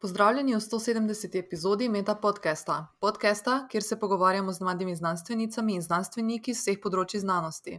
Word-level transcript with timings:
Pozdravljeni 0.00 0.54
v 0.54 0.58
170. 0.60 1.38
epizodi 1.38 1.88
Meta 1.88 2.14
podcasta, 2.14 2.86
podcasta, 3.00 3.68
kjer 3.70 3.82
se 3.82 3.96
pogovarjamo 4.00 4.52
z 4.52 4.60
mladimi 4.60 4.96
znanstvenicami 4.96 5.74
in 5.74 5.82
znanstveniki 5.82 6.54
z 6.54 6.60
vseh 6.60 6.78
področji 6.84 7.18
znanosti. 7.18 7.74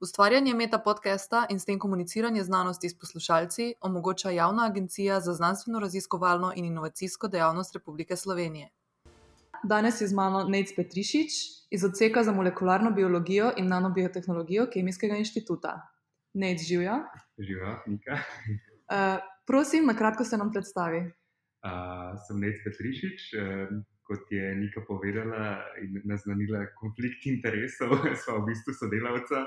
Ustvarjanje 0.00 0.52
Meta 0.54 0.78
podcasta 0.78 1.46
in 1.48 1.56
s 1.56 1.64
tem 1.64 1.78
komuniciranje 1.80 2.44
znanosti 2.44 2.90
s 2.92 2.98
poslušalci 3.00 3.70
omogoča 3.80 4.34
Javna 4.36 4.68
agencija 4.68 5.22
za 5.24 5.32
znanstveno 5.32 5.80
raziskovalno 5.80 6.52
in 6.52 6.68
inovacijsko 6.68 7.32
dejavnost 7.32 7.80
Republike 7.80 8.16
Slovenije. 8.16 8.68
Danes 9.64 10.04
je 10.04 10.12
z 10.12 10.20
mano 10.20 10.44
Nec 10.44 10.76
Petrišič 10.76 11.40
iz 11.72 11.84
odseka 11.84 12.28
za 12.28 12.36
molekularno 12.36 12.92
biologijo 12.92 13.54
in 13.56 13.72
nanobiotehnologijo 13.72 14.68
Kemijskega 14.68 15.16
inštituta. 15.16 15.78
Nec 16.34 16.60
živijo. 16.60 17.00
Živijo, 17.40 17.76
Nika. 17.86 18.20
Uh, 18.20 19.20
prosim, 19.46 19.86
na 19.88 19.96
kratko 19.96 20.28
se 20.28 20.36
nam 20.36 20.52
predstavi. 20.52 21.06
Uh, 21.64 22.12
sem 22.26 22.40
Nec 22.44 22.60
Petrišič, 22.60 23.20
uh, 23.40 23.70
kot 24.04 24.28
je 24.28 24.54
Nika 24.54 24.82
povedala 24.84 25.64
in 25.80 25.96
naznanila 26.04 26.66
konflikt 26.76 27.24
interesov, 27.24 27.96
sva 28.20 28.36
v 28.42 28.52
bistvu 28.52 28.76
sodelavca. 28.76 29.46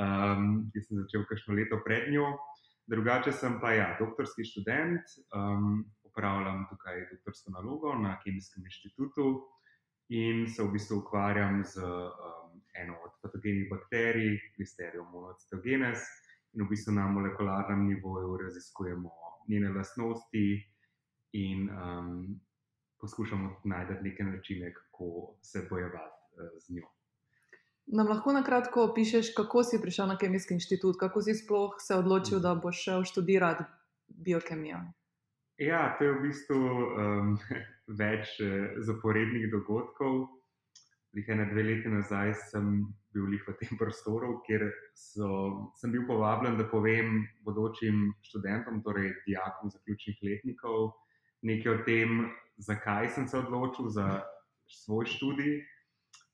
Um, 0.00 0.72
jaz 0.74 0.88
sem 0.88 1.02
začel 1.04 1.26
kakšno 1.28 1.54
leto 1.54 1.78
pred 1.84 2.08
njo, 2.10 2.32
drugače 2.90 3.32
sem 3.32 3.60
pa 3.60 3.74
ja, 3.76 3.92
doktorski 4.00 4.42
študent, 4.48 5.04
um, 5.36 5.84
upravljam 6.08 6.64
tukaj 6.72 7.04
doktorsko 7.12 7.52
nalogo 7.54 7.92
na 8.00 8.16
Kemijskem 8.24 8.64
inštitutu 8.64 9.44
in 10.08 10.48
se 10.48 10.64
v 10.64 10.72
bistvu 10.74 11.04
ukvarjam 11.04 11.62
z 11.64 11.84
um, 11.84 12.58
eno 12.80 12.96
od 13.04 13.12
patogenih 13.22 13.68
bakterij, 13.70 14.40
Listerio 14.58 15.04
monocitogenes, 15.12 16.02
in 16.56 16.64
v 16.64 16.72
bistvu 16.72 16.96
na 16.96 17.06
molekularnem 17.06 17.86
nivoju 17.86 18.36
raziskujemo 18.42 19.12
njene 19.48 19.76
lastnosti 19.76 20.73
in 21.34 21.68
um, 21.70 22.40
poskušamo 23.00 23.60
najti 23.64 23.94
neke 24.02 24.24
načine, 24.24 24.74
kako 24.74 25.36
se 25.42 25.66
bojevati 25.70 26.20
uh, 26.32 26.48
z 26.66 26.74
njo. 26.74 26.88
Nam 27.86 28.08
lahko 28.08 28.32
na 28.32 28.44
kratko 28.44 28.84
opišeš, 28.84 29.34
kako 29.36 29.62
si 29.64 29.80
prišel 29.82 30.06
na 30.06 30.18
Kemijski 30.18 30.54
inštitut, 30.54 30.96
kako 31.00 31.22
si 31.22 31.34
sploh 31.34 31.74
se 31.78 31.94
odločil, 31.94 32.40
da 32.40 32.54
boš 32.54 32.84
šel 32.84 33.04
študirati 33.04 33.64
biokemijo? 34.08 34.78
Ja, 35.58 35.96
to 35.98 36.04
je 36.04 36.14
v 36.14 36.22
bistvu 36.22 36.56
um, 36.56 37.36
več 38.00 38.38
uh, 38.40 38.80
zaporednih 38.86 39.50
dogodkov. 39.52 40.26
Ene 41.14 41.44
dve 41.46 41.62
leti 41.62 41.88
nazaj 41.88 42.32
sem 42.50 42.70
bil 43.14 43.28
v 43.46 43.54
tem 43.60 43.78
prostoru, 43.82 44.40
kjer 44.46 44.66
so, 44.98 45.28
sem 45.78 45.92
bil 45.92 46.06
povabljen, 46.08 46.56
da 46.58 46.66
povem 46.70 47.22
bodočim 47.46 48.14
študentom, 48.22 48.82
torej 48.82 49.12
dijakom 49.26 49.70
zaključnih 49.70 50.18
letnikov, 50.26 50.90
nekaj 51.44 51.72
o 51.72 51.78
tem, 51.84 52.24
zakaj 52.56 53.12
sem 53.14 53.28
se 53.28 53.38
odločil 53.38 53.88
za 53.92 54.24
svoj 54.66 55.06
študij. 55.06 55.60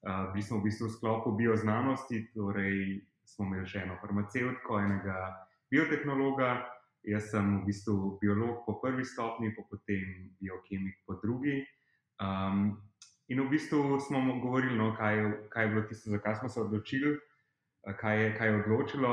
Uh, 0.01 0.33
bili 0.33 0.43
smo 0.43 0.59
v 0.59 0.71
bistvu 0.71 0.89
v 0.89 0.97
sklopu 0.97 1.33
bioznanosti, 1.37 2.31
torej 2.33 3.05
smo 3.29 3.51
imeli 3.51 3.69
še 3.69 3.85
eno 3.85 3.99
farmacevtko, 4.01 4.79
enega 4.81 5.17
biotehnologa. 5.69 6.65
Jaz 7.05 7.31
sem 7.33 7.61
v 7.61 7.67
bistvu 7.69 8.17
biolog 8.21 8.65
po 8.67 8.77
prvi 8.81 9.05
stopni, 9.05 9.53
pa 9.57 9.65
potem 9.69 10.33
biokemik 10.41 11.01
po 11.09 11.17
drugi. 11.21 11.65
Um, 12.21 12.77
in 13.33 13.41
v 13.41 13.49
bistvu 13.49 14.01
smo 14.05 14.21
govorili, 14.41 14.77
no, 14.77 14.93
kaj, 14.97 15.49
kaj 15.53 15.65
je 15.65 15.71
bilo 15.73 15.85
tisto, 15.89 16.13
zakaj 16.13 16.41
smo 16.41 16.49
se 16.49 16.61
odločili, 16.61 17.17
kaj 18.01 18.23
je, 18.23 18.29
kaj 18.37 18.49
je 18.49 18.59
odločilo. 18.61 19.13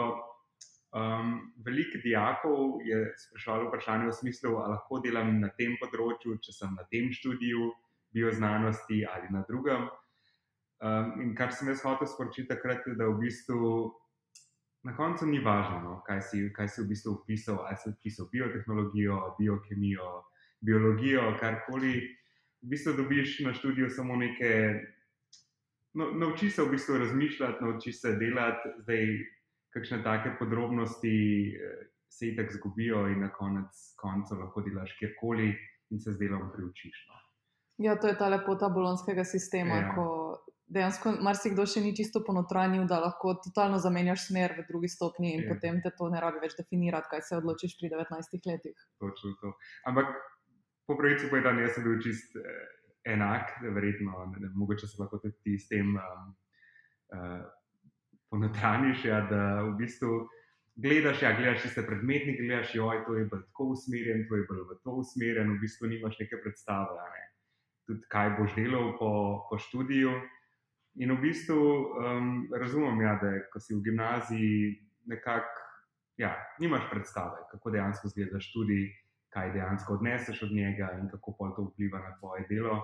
Um, 0.98 1.54
veliko 1.66 2.00
dijakov 2.02 2.80
je 2.86 3.14
sprašvalo 3.18 3.68
vprašanje 3.68 4.08
v 4.08 4.14
smislu, 4.14 4.56
ali 4.58 4.74
lahko 4.74 5.00
delam 5.04 5.36
na 5.44 5.50
tem 5.60 5.76
področju, 5.82 6.40
če 6.42 6.56
sem 6.56 6.74
na 6.74 6.86
tem 6.90 7.12
študiju 7.14 7.70
bioznanosti 8.16 9.04
ali 9.06 9.30
na 9.30 9.44
drugem. 9.50 9.86
Um, 10.82 11.12
in 11.22 11.36
kar 11.38 11.54
sem 11.54 11.70
jaz 11.70 11.84
hotel 11.86 12.10
sporočiti 12.10 12.50
takrat, 12.50 12.88
je, 12.88 12.96
da 12.98 13.12
v 13.12 13.20
bistvu 13.28 13.92
na 14.88 14.96
koncu 14.98 15.28
ni 15.28 15.44
važno, 15.44 15.80
no, 15.84 15.94
kaj, 16.08 16.22
si, 16.32 16.44
kaj 16.56 16.72
si 16.72 16.82
v 16.82 16.90
bistvu 16.94 17.14
upisal, 17.20 17.62
ali 17.68 17.78
si 17.82 17.92
upisal 17.92 18.30
biotehnologijo, 18.34 19.22
biokemijo, 19.38 20.12
biologijo, 20.66 21.34
karkoli. 21.42 21.96
V 22.64 22.74
bistvu 22.74 22.96
dobiš 22.98 23.40
na 23.46 23.54
študiju 23.54 23.90
samo 23.94 24.16
neke. 24.18 24.54
No, 25.98 26.12
nauči 26.14 26.50
se 26.50 26.64
v 26.64 26.72
bistvu 26.74 26.98
razmišljati, 27.04 27.64
nauči 27.64 27.94
se 27.94 28.16
delati. 28.18 28.78
Zdaj, 28.86 29.04
kakšne 29.78 30.02
take 30.04 30.34
podrobnosti 30.40 31.14
eh, 31.54 31.86
se 32.10 32.32
jih 32.32 32.38
tako 32.38 32.58
zgubijo, 32.58 33.06
in 33.14 33.22
na 33.22 33.32
konec 33.34 33.82
konca 34.02 34.36
lahko 34.36 34.66
delaš 34.66 34.96
kjerkoli 35.00 35.54
in 35.94 36.00
se 36.02 36.14
z 36.14 36.20
delom 36.20 36.50
priučiš. 36.54 37.06
No. 37.10 37.24
Ja, 37.86 37.96
to 37.96 38.10
je 38.10 38.18
ta 38.18 38.30
lepota 38.30 38.70
bolonskega 38.74 39.24
sistema. 39.24 39.76
Ja. 39.84 39.92
Ko 39.96 40.08
dejansko 40.68 41.14
marsikdo 41.24 41.66
še 41.70 41.84
ni 41.84 41.94
čisto 41.96 42.24
ponotranil, 42.28 42.88
da 42.90 43.00
lahko 43.04 43.36
totalno 43.44 43.80
zamenjaš 43.80 44.28
smer 44.28 44.56
v 44.58 44.66
drugi 44.68 44.90
stopni 44.92 45.36
in 45.36 45.46
ja. 45.46 45.52
potem 45.54 45.78
te 45.84 45.94
to 46.00 46.10
ne 46.12 46.22
rabi 46.24 46.42
več 46.44 46.58
definirati, 46.58 47.12
kaj 47.12 47.24
se 47.30 47.38
odločiš 47.38 47.78
pri 47.80 47.92
19 47.94 48.50
letih. 48.50 48.88
Točno 49.04 49.36
to. 49.44 49.54
Ampak 49.88 50.12
po 50.90 50.98
pravici 51.00 51.30
povedano, 51.32 51.64
jaz 51.64 51.78
sem 51.78 51.86
bil 51.88 52.02
čist 52.04 52.36
eh, 52.42 52.66
enak, 53.14 53.56
verjetno, 53.78 54.26
ne, 54.34 54.44
ne, 54.44 54.52
mogoče 54.56 54.90
se 54.90 55.00
lahko 55.00 55.22
tudi 55.24 55.56
s 55.60 55.70
tem. 55.72 55.96
Um, 55.96 56.34
uh, 57.16 57.46
ponotraniš, 58.30 59.06
ja, 59.06 59.22
da 59.30 59.62
v 59.62 59.76
bistvu 59.78 60.28
gledaš, 60.76 61.22
ja, 61.22 61.34
gledaš 61.38 61.62
tiste 61.62 61.86
predmetnike, 61.86 62.44
gledaš, 62.44 62.76
joj, 62.76 63.04
to 63.06 63.16
je 63.16 63.26
bolj 63.26 63.44
tako 63.50 63.70
usmerjen, 63.74 64.28
to 64.30 64.36
je 64.36 64.46
bolj 64.50 64.64
v 64.70 64.80
to 64.84 64.98
usmerjen, 65.02 65.54
v 65.56 65.62
bistvu 65.62 65.88
nimaš 65.88 66.20
neke 66.20 66.42
predstave, 66.44 66.98
ne? 67.14 67.24
tudi 67.88 68.04
kaj 68.12 68.34
boš 68.40 68.56
delal 68.56 68.98
po, 69.00 69.12
po 69.50 69.58
študiju. 69.58 70.12
In 71.00 71.14
v 71.14 71.22
bistvu 71.22 71.62
um, 71.62 72.50
razumem, 72.52 73.02
ja, 73.02 73.16
da 73.22 73.32
ko 73.54 73.62
si 73.64 73.76
v 73.76 73.84
gimnaziji, 73.86 74.76
nekako 75.08 75.66
ja, 76.18 76.34
nimaš 76.60 76.90
predstave, 76.92 77.46
kako 77.52 77.72
dejansko 77.72 78.10
izgleda 78.10 78.42
študij, 78.42 78.90
kaj 79.30 79.52
dejansko 79.54 79.94
odneseš 79.94 80.42
od 80.44 80.52
njega 80.52 80.90
in 81.00 81.10
kako 81.10 81.36
pa 81.40 81.52
to 81.56 81.70
vpliva 81.70 82.02
na 82.02 82.16
tvoje 82.20 82.46
delo. 82.50 82.82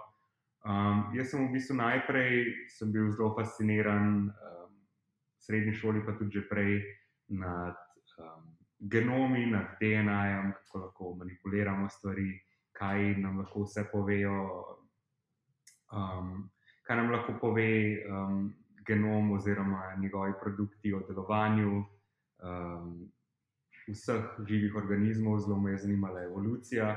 Um, 0.63 1.09
jaz 1.17 1.33
sem 1.33 1.47
v 1.47 1.51
bistvu 1.57 1.75
najprej 1.75 2.45
bil 2.93 3.11
zelo 3.11 3.33
fasciniran. 3.35 4.29
Uh, 4.29 4.62
srednji 5.45 5.73
šoli, 5.73 6.05
pa 6.05 6.15
tudi 6.17 6.41
prej 6.49 6.79
nad 7.27 7.75
um, 8.19 8.49
genomi, 8.79 9.45
nad 9.51 9.75
DNA-jem, 9.81 10.53
kako 10.53 10.79
lahko 10.79 11.13
manipuliramo 11.19 11.89
stvari, 11.89 12.31
kaj 12.71 13.15
nam 13.21 13.39
lahko 13.43 13.63
vse 13.67 13.85
povejo, 13.91 14.39
um, 15.91 16.49
kaj 16.87 16.97
nam 16.97 17.11
lahko 17.11 17.37
pove 17.41 17.71
um, 18.09 18.53
genom 18.87 19.31
oziroma 19.31 19.95
njegovi 20.01 20.33
produkti 20.41 20.93
o 20.93 21.03
delovanju. 21.07 21.83
Um, 22.43 23.11
Vseh 23.83 24.23
živih 24.47 24.75
organizmov, 24.79 25.41
zelo 25.43 25.57
me 25.59 25.73
je 25.73 25.77
zanimala 25.77 26.21
evolucija. 26.23 26.93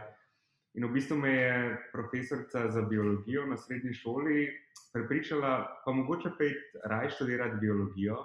In 0.79 0.85
v 0.87 0.93
bistvu 0.95 1.17
me 1.19 1.33
je 1.33 1.79
profesorica 1.93 2.71
za 2.71 2.83
biologijo 2.83 3.47
na 3.47 3.56
srednji 3.56 3.95
šoli 3.95 4.47
prepričala, 4.93 5.83
pa 5.85 5.93
mogoče 5.93 6.31
pet 6.39 6.77
raje 6.85 7.11
študirati 7.11 7.59
biologijo, 7.61 8.17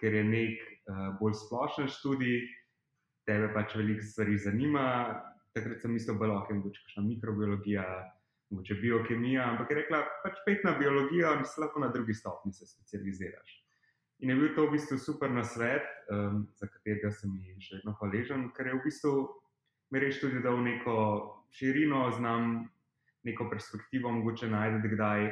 ker 0.00 0.14
je 0.14 0.24
nek 0.24 0.60
uh, 0.90 1.06
bolj 1.20 1.36
splošen 1.44 1.88
študij, 1.88 2.42
tebe 3.28 3.48
pač 3.54 3.76
veliko 3.78 4.04
stvari 4.04 4.38
zanima. 4.38 4.86
Takrat 5.54 5.80
sem 5.80 5.94
mislil, 5.94 6.18
da 6.18 6.32
lahko 6.32 6.56
kakšna 6.66 7.04
mikrobiologija, 7.06 7.84
mogoče 8.50 8.74
biokemija, 8.80 9.44
ampak 9.52 9.70
je 9.70 9.76
rekla, 9.76 10.00
pač 10.24 10.40
pet 10.46 10.64
na 10.66 10.74
biologijo 10.78 11.30
in 11.38 11.44
se 11.46 11.62
lahko 11.62 11.80
na 11.80 11.92
drugi 11.94 12.14
stopni 12.14 12.52
se 12.52 12.66
specializiraš. 12.66 13.60
In 14.22 14.30
je 14.30 14.36
bil 14.36 14.52
to 14.54 14.66
v 14.66 14.74
bistvu 14.74 14.98
super 14.98 15.30
nasvet, 15.30 15.86
um, 16.10 16.44
za 16.58 16.66
katerega 16.70 17.10
sem 17.14 17.32
ji 17.38 17.54
še 17.62 17.80
vedno 17.80 17.94
hvaležen, 18.00 18.48
ker 18.56 18.70
je 18.70 18.76
v 18.76 18.82
bistvu 18.84 19.14
mi 19.90 20.00
reč 20.02 20.20
tudi 20.20 20.42
dal 20.42 20.58
neko 20.62 20.94
širino, 21.54 22.10
znam 22.18 22.64
neko 23.24 23.48
perspektivo, 23.50 24.10
mogoče 24.10 24.48
najdete 24.50 24.90
kdaj, 24.94 25.26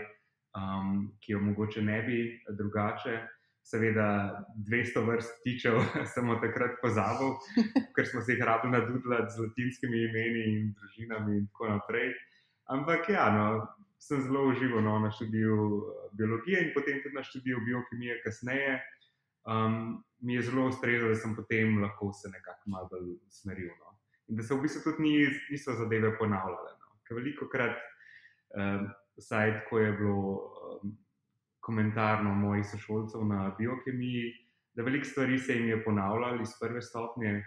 um, 0.58 0.92
ki 1.20 1.34
jo 1.34 1.40
mogoče 1.42 1.82
ne 1.82 2.02
bi 2.06 2.18
drugače 2.58 3.16
seveda 3.62 4.44
200 4.68 5.06
vrst 5.06 5.42
tičev, 5.44 5.78
samo 6.14 6.36
takrat 6.44 6.78
pozabil, 6.82 7.36
ker 7.96 8.06
smo 8.06 8.20
se 8.20 8.34
jih 8.34 8.44
rabili 8.44 8.72
nadudljati 8.72 9.34
z 9.36 9.46
latinskimi 9.46 10.04
imeni 10.08 10.44
in 10.54 10.72
družinami 10.78 11.36
in 11.38 11.46
tako 11.46 11.68
naprej. 11.76 12.12
Ampak 12.74 13.08
ja, 13.08 13.26
no, 13.36 13.46
sem 14.02 14.22
zelo 14.22 14.48
užival 14.50 14.82
no, 14.82 14.98
na 14.98 15.10
študiju 15.10 15.58
eh, 15.78 16.08
biologije 16.18 16.62
in 16.66 16.74
potem 16.74 17.02
tudi 17.02 17.14
na 17.14 17.22
študiju 17.22 17.60
biokemije 17.66 18.22
kasneje. 18.24 18.80
Um, 19.42 20.04
mi 20.20 20.34
je 20.34 20.42
zelo 20.42 20.68
ustrezalo, 20.70 21.10
da 21.10 21.18
sem 21.18 21.34
potem 21.36 21.82
lahko 21.82 22.12
se 22.12 22.30
nekako 22.30 22.70
malo 22.70 22.88
bolj 22.90 23.16
usmeril. 23.26 23.72
No. 23.78 23.98
In 24.28 24.36
da 24.38 24.42
se 24.42 24.54
v 24.54 24.62
bistvu 24.62 24.82
tudi 24.84 25.02
ni, 25.02 25.14
niso 25.50 25.74
zadeve 25.74 26.12
ponavljale. 26.18 26.74
No. 26.78 26.98
Ker 27.06 27.18
veliko 27.18 27.48
krat, 27.50 27.78
um, 28.54 28.86
vsaj 29.18 29.54
tako 29.60 29.78
je 29.78 29.92
bilo. 29.98 30.20
Um, 30.82 30.98
komentarno 31.62 32.34
mojih 32.34 32.66
sošolcev 32.66 33.24
na 33.24 33.54
biokemiji, 33.58 34.32
da 34.74 34.82
veliko 34.82 35.06
stvari 35.06 35.38
se 35.38 35.54
jim 35.54 35.68
je 35.68 35.84
ponavljalo 35.84 36.42
iz 36.42 36.54
prve 36.60 36.82
stopnje. 36.82 37.42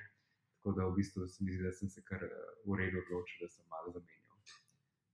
Tako 0.55 0.75
da 0.77 0.85
v 0.85 0.95
bistvu 0.95 1.27
se 1.27 1.43
mi 1.43 1.53
zdi, 1.53 1.63
da 1.63 1.71
sem 1.71 1.89
se 1.89 2.01
kar 2.03 2.23
eh, 2.23 2.29
v 2.65 2.77
redu 2.79 3.03
odločil, 3.03 3.43
da 3.45 3.49
sem 3.49 3.65
malo 3.69 3.91
zamenjal. 3.91 4.25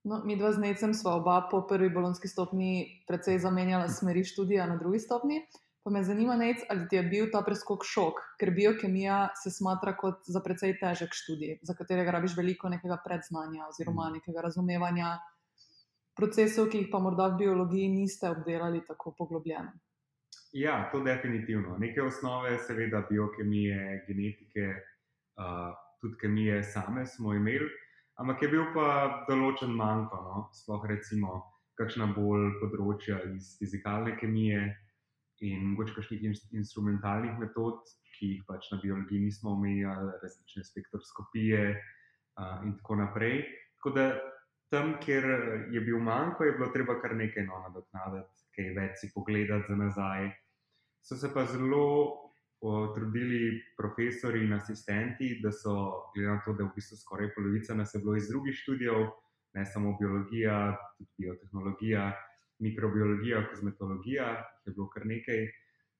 No, 0.04 0.22
mi 0.26 0.38
dva 0.38 0.50
z 0.54 0.58
Necem 0.58 0.94
sva 0.98 1.14
oba 1.20 1.36
po 1.52 1.62
prvi 1.70 1.90
bolonski 1.94 2.28
stopni 2.28 3.04
precej 3.08 3.38
zamenjala 3.40 3.90
smeri 3.90 4.24
študija 4.26 4.66
na 4.66 4.78
drugi 4.78 5.00
stopni. 5.00 5.44
Pa 5.84 5.90
me 5.90 6.04
zanima, 6.04 6.36
Nec, 6.38 6.62
ali 6.70 6.88
ti 6.90 6.96
je 6.96 7.04
bil 7.10 7.30
ta 7.34 7.42
preskok 7.42 7.86
šok, 7.86 8.20
ker 8.40 8.52
biokemija 8.54 9.32
se 9.44 9.50
smatra 9.50 9.96
kot 9.98 10.28
za 10.30 10.42
precej 10.46 10.76
težek 10.78 11.14
študij, 11.18 11.56
za 11.66 11.74
katerega 11.78 12.14
rabiš 12.18 12.36
veliko 12.38 12.70
nekega 12.70 13.00
predznanja 13.06 13.66
oziroma 13.70 14.10
mm. 14.10 14.20
nekega 14.20 14.44
razumevanja 14.46 15.16
procesov, 16.18 16.70
ki 16.72 16.84
jih 16.84 16.90
pa 16.92 17.00
morda 17.00 17.30
v 17.32 17.44
biologiji 17.44 17.90
niste 17.90 18.30
obdelali 18.30 18.84
tako 18.88 19.16
poglobljeno. 19.18 19.72
Ja, 20.54 20.90
to 20.92 21.00
definitivno. 21.04 21.78
Neke 21.80 22.02
osnove, 22.04 22.58
seveda, 22.68 23.06
biokemije, 23.10 24.04
genetike, 24.08 24.66
uh, 25.40 25.72
tudi 26.02 26.18
kemije 26.22 26.64
same 26.64 27.06
smo 27.06 27.34
imeli, 27.34 27.70
ampak 28.20 28.44
je 28.44 28.50
bil 28.52 28.66
pa 28.76 28.88
določen 29.30 29.72
manjko, 29.78 30.20
no? 30.26 30.44
sploh 30.58 30.84
recimo, 30.92 31.40
kakšna 31.80 32.10
bolj 32.18 32.50
področja 32.60 33.22
iz 33.32 33.56
fizikalne 33.62 34.18
kemije 34.20 34.66
in 35.48 35.72
mogoče 35.72 35.96
kakšnih 35.96 36.28
in, 36.28 36.36
instrumentalnih 36.60 37.40
metod, 37.42 37.80
ki 38.18 38.34
jih 38.36 38.44
pač 38.50 38.68
na 38.74 38.82
biologiji 38.84 39.24
nismo 39.24 39.56
omenjali, 39.56 40.12
različne 40.22 40.66
spektroskopije 40.68 41.64
uh, 41.72 42.60
in 42.68 42.76
tako 42.82 43.00
naprej. 43.00 43.46
Tako 43.80 43.96
da 43.96 44.06
tam, 44.72 44.94
kjer 45.04 45.26
je 45.72 45.82
bil 45.84 46.00
manjko, 46.00 46.48
je 46.48 46.56
bilo 46.56 46.70
treba 46.72 46.96
kar 47.02 47.16
nekaj 47.16 47.44
no, 47.44 47.60
nadoknaditi, 47.66 48.46
kaj 48.56 48.74
več 48.78 49.02
si 49.02 49.12
pogledati 49.14 49.68
za 49.68 49.76
nazaj. 49.76 50.30
So 51.04 51.18
se 51.20 51.32
pa 51.34 51.44
zelo 51.50 51.86
o, 52.62 52.72
trudili 52.96 53.58
profesori 53.78 54.46
in 54.46 54.54
asistenti, 54.56 55.34
da 55.44 55.52
so, 55.52 55.74
glede 56.16 56.30
na 56.30 56.40
to, 56.46 56.54
da 56.56 56.64
je 56.64 56.70
v 56.70 56.76
bistvu 56.78 57.00
skoraj 57.02 57.34
polovica 57.36 57.76
nas 57.76 57.96
je 57.96 58.00
bilo 58.04 58.16
iz 58.16 58.30
drugih 58.30 58.56
študijev, 58.56 59.10
ne 59.58 59.66
samo 59.66 59.98
biologija, 60.00 60.60
tudi 60.98 61.26
biotehnologija, 61.26 62.06
mikrobiologija, 62.64 63.42
kozmetologija, 63.50 64.30
jih 64.38 64.70
je 64.70 64.76
bilo 64.78 64.88
kar 64.94 65.08
nekaj, 65.10 65.42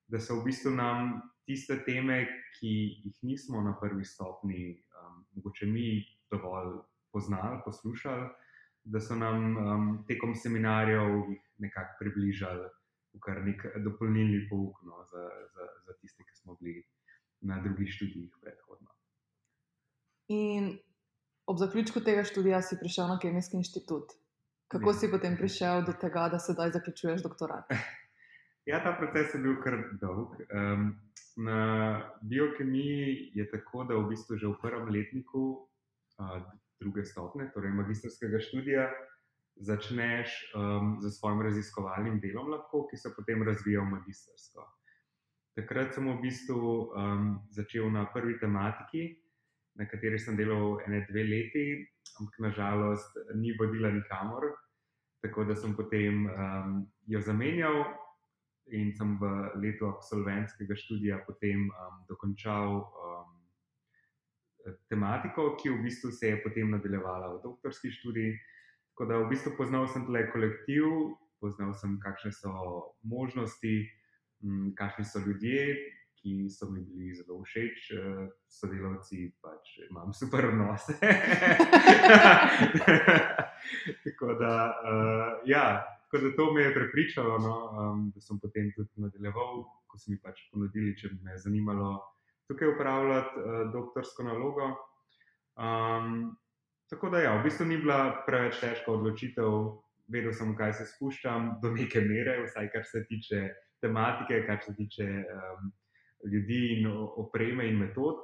da 0.08 0.20
so 0.20 0.38
v 0.38 0.46
bistvu 0.46 0.72
nam 0.78 1.18
tiste 1.44 1.82
teme, 1.84 2.22
ki 2.56 2.72
jih 3.04 3.18
nismo 3.26 3.60
na 3.60 3.74
prvi 3.80 4.06
stopni, 4.06 4.78
um, 4.96 5.26
mogoče 5.36 5.66
mi 5.66 5.98
dovolj 6.30 6.78
poznali, 7.12 7.60
poslušali 7.66 8.30
da 8.84 9.00
so 9.00 9.16
nam 9.16 9.56
um, 9.56 9.90
tekom 10.08 10.34
seminarjev 10.34 11.26
nekako 11.58 11.96
približali 12.00 12.68
kar 13.20 13.42
nek 13.44 13.64
dopolnilni 13.84 14.46
pouk 14.50 14.80
no, 14.88 15.04
za, 15.10 15.28
za, 15.54 15.68
za 15.86 15.92
tiste, 16.00 16.24
ki 16.24 16.36
smo 16.36 16.56
bili 16.60 16.82
na 17.40 17.60
drugih 17.62 17.90
študijih 17.92 18.32
predhodno. 18.40 18.90
In 20.28 20.78
ob 21.46 21.58
zaključku 21.58 22.00
tega 22.00 22.24
študija 22.24 22.62
si 22.62 22.78
prišel 22.80 23.08
na 23.08 23.18
Kemijski 23.18 23.56
inštitut. 23.56 24.14
Kako 24.72 24.92
ne. 24.92 24.98
si 24.98 25.10
potem 25.10 25.36
prišel 25.36 25.84
do 25.84 25.92
tega, 25.92 26.28
da 26.32 26.38
sedaj 26.38 26.78
zaključuješ 26.78 27.28
doktorat? 27.28 27.68
Ja, 28.62 28.78
ta 28.78 28.92
proces 28.94 29.32
je 29.34 29.40
bil 29.42 29.56
kar 29.58 29.74
dolg. 29.98 30.36
Um, 30.54 30.92
na 31.36 31.56
biokemiji 32.22 33.32
je 33.34 33.48
tako, 33.50 33.82
da 33.84 33.96
v 33.98 34.04
bistvu 34.12 34.38
že 34.38 34.46
v 34.46 34.60
prvem 34.62 34.86
letniku 34.86 35.42
uh, 36.22 36.44
druge 36.82 37.06
stopne, 37.06 37.48
torej 37.54 37.72
magistrskega 37.78 38.42
študija, 38.42 38.90
začneš 39.62 40.34
um, 40.56 40.96
z 41.00 41.10
svojim 41.14 41.42
raziskovalnim 41.46 42.20
delom, 42.20 42.50
lahko, 42.50 42.86
ki 42.90 42.96
se 42.96 43.12
potem 43.16 43.42
razvija 43.46 43.82
v 43.84 43.92
magistrsko. 43.96 44.66
Takrat 45.56 45.92
sem 45.94 46.08
v 46.08 46.20
bistvu 46.22 46.70
um, 46.96 47.26
začel 47.52 47.90
na 47.92 48.06
prvi 48.08 48.38
tematiki, 48.40 49.10
na 49.76 49.86
kateri 49.88 50.18
sem 50.20 50.36
delal 50.36 50.80
ene 50.86 51.04
dve 51.08 51.24
leti, 51.28 51.66
ampak 52.20 52.38
nažalost 52.48 53.18
ni 53.36 53.52
vodila 53.60 53.92
nikamor, 53.92 54.48
tako 55.22 55.44
da 55.44 55.56
sem 55.56 55.76
potem 55.76 56.26
um, 56.26 56.80
jo 57.06 57.20
zamenjal. 57.20 57.84
In 58.72 58.92
sem 58.94 59.16
v 59.18 59.28
letu 59.58 59.88
absolventskega 59.90 60.76
študija 60.78 61.18
potem 61.26 61.66
um, 61.66 61.96
dokončal 62.08 62.78
um, 62.78 63.21
tematiko, 64.88 65.56
ki 65.56 65.70
v 65.70 65.82
bistvu 65.86 66.12
se 66.12 66.32
je 66.32 66.42
potem 66.42 66.70
nadaljevala 66.70 67.34
v 67.34 67.40
doktorski 67.42 67.90
študiji. 67.90 68.36
Tako 68.92 69.08
da 69.08 69.18
v 69.22 69.28
bistvu 69.32 69.54
poznal 69.56 69.88
sem 69.88 70.06
tle 70.06 70.26
kolektiv, 70.32 70.84
poznal 71.40 71.74
sem, 71.74 71.98
kakšne 72.02 72.32
so 72.36 72.52
možnosti, 73.02 73.88
kakšni 74.78 75.04
so 75.04 75.18
ljudje, 75.26 75.76
ki 76.22 76.50
so 76.50 76.70
mi 76.70 76.84
bili 76.86 77.14
zelo 77.14 77.42
všeč, 77.42 77.90
eh, 77.90 78.28
sodelavci, 78.48 79.32
pač 79.42 79.78
imam 79.90 80.12
super 80.14 80.46
odnose. 80.52 80.94
tako, 84.04 84.34
da, 84.38 84.54
uh, 84.70 85.42
ja, 85.46 85.82
tako 86.06 86.24
da 86.24 86.36
to 86.36 86.52
me 86.52 86.62
je 86.62 86.74
prepričalo, 86.74 87.38
no, 87.38 87.54
um, 87.70 88.10
da 88.14 88.20
sem 88.20 88.38
potem 88.38 88.70
tudi 88.76 88.90
nadaljeval, 89.02 89.64
ko 89.86 89.98
so 89.98 90.10
mi 90.14 90.18
pač 90.22 90.46
ponudili, 90.52 90.94
če 90.98 91.10
bi 91.10 91.18
me 91.26 91.38
zanimalo 91.38 91.98
tukaj 92.50 92.74
upravljati 92.74 93.40
uh, 93.40 93.60
doktorsko 93.72 94.26
nalogo. 94.26 94.72
Um, 95.56 96.36
tako 96.90 97.10
da, 97.10 97.22
ja, 97.22 97.36
v 97.38 97.44
bistvu 97.46 97.66
ni 97.68 97.78
bila 97.80 98.24
preveč 98.26 98.60
težka 98.60 98.92
odločitev, 98.92 99.58
vedel 100.12 100.34
sem, 100.36 100.56
kaj 100.56 100.74
se 100.80 100.88
spuščam, 100.94 101.54
do 101.62 101.72
neke 101.76 102.02
mere, 102.04 102.40
vsaj 102.46 102.72
kar 102.72 102.84
se 102.88 103.04
tiče 103.08 103.46
tematike, 103.82 104.42
kar 104.46 104.60
se 104.64 104.74
tiče 104.76 105.08
um, 105.22 105.72
ljudi 106.32 106.60
in 106.76 106.90
opreme 106.92 107.68
in 107.68 107.80
metod. 107.80 108.20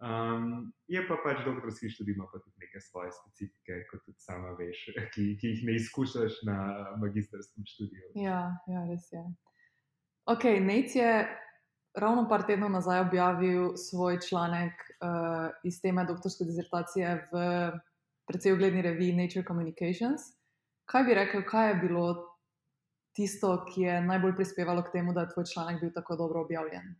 Um, 0.00 0.72
je 0.88 1.00
pa 1.08 1.18
pač 1.20 1.42
doktorski 1.44 1.90
študij, 1.92 2.14
ima 2.16 2.24
pa 2.32 2.38
tudi 2.40 2.56
neke 2.62 2.80
svoje 2.80 3.10
specifike, 3.12 3.82
kot 3.90 4.00
tudi 4.06 4.22
sama 4.24 4.54
veš, 4.56 4.86
ki, 5.12 5.24
ki 5.36 5.50
jih 5.52 5.64
ne 5.68 5.74
izkušaš 5.76 6.38
na 6.48 6.56
magistrskem 7.02 7.66
študiju. 7.68 8.08
Ja, 8.16 8.40
ja 8.72 8.84
res 8.88 9.10
je. 9.12 9.24
Ok, 10.32 10.46
Nec 10.64 10.96
je 10.96 11.10
ravno 11.94 12.28
par 12.28 12.46
tednov 12.46 12.70
nazaj 12.70 13.00
objavil 13.00 13.76
svoj 13.76 14.20
članek 14.28 14.72
uh, 15.00 15.50
iz 15.64 15.80
teme 15.82 16.04
doktorske 16.04 16.44
disertacije 16.44 17.28
v 17.32 17.44
precej 18.26 18.52
ugledni 18.52 18.82
reviji 18.82 19.16
Nature 19.16 19.44
Communications. 19.46 20.20
Kaj 20.86 21.04
bi 21.04 21.14
rekel, 21.14 21.42
kaj 21.46 21.68
je 21.68 21.74
bilo 21.74 22.04
tisto, 23.14 23.64
ki 23.66 23.82
je 23.82 24.00
najbolj 24.06 24.36
prispevalo 24.36 24.82
k 24.82 24.92
temu, 24.92 25.12
da 25.12 25.20
je 25.20 25.32
tvoj 25.34 25.46
članek 25.54 25.80
bil 25.80 25.90
tako 25.94 26.16
dobro 26.16 26.42
objavljen? 26.42 26.94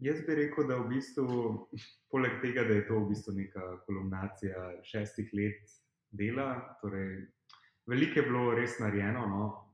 Jaz 0.00 0.20
bi 0.26 0.34
rekel, 0.34 0.68
da 0.68 0.76
v 0.80 0.88
bistvu, 0.88 1.66
poleg 2.12 2.38
tega, 2.42 2.64
da 2.64 2.76
je 2.76 2.86
to 2.88 3.00
v 3.00 3.08
bistvu 3.08 3.34
neka 3.36 3.66
kolumnacija 3.86 4.70
šestih 4.84 5.28
let 5.36 5.74
dela, 6.10 6.76
torej 6.80 7.26
veliko 7.86 8.20
je 8.20 8.24
bilo 8.28 8.54
res 8.56 8.78
narejeno. 8.80 9.26
No? 9.28 9.69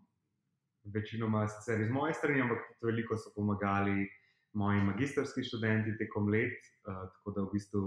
Večinoma 0.94 1.48
sicer 1.48 1.80
iz 1.80 1.90
moje 1.90 2.14
strani, 2.14 2.40
ampak 2.40 2.58
tudi 2.68 2.92
veliko 2.92 3.16
so 3.16 3.32
pomagali 3.34 4.06
moji 4.52 4.80
magistrski 4.80 5.44
študenti 5.44 5.96
tekom 5.98 6.28
let. 6.28 6.58
Uh, 6.86 7.06
tako 7.12 7.30
da 7.36 7.46
v 7.46 7.52
bistvu 7.52 7.82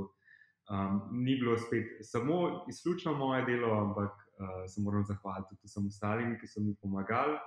um, 0.70 1.02
ni 1.12 1.38
bilo 1.40 1.58
spet 1.58 1.98
samo 2.02 2.66
izključno 2.70 3.14
moje 3.14 3.46
delo, 3.46 3.72
ampak 3.82 4.12
uh, 4.12 4.66
se 4.68 4.82
moram 4.82 5.06
zahvaliti 5.06 5.56
tudi 5.56 5.72
vsem 5.72 5.88
ostalim, 5.88 6.36
ki 6.40 6.48
so 6.48 6.62
mi 6.62 6.76
pomagali. 6.82 7.40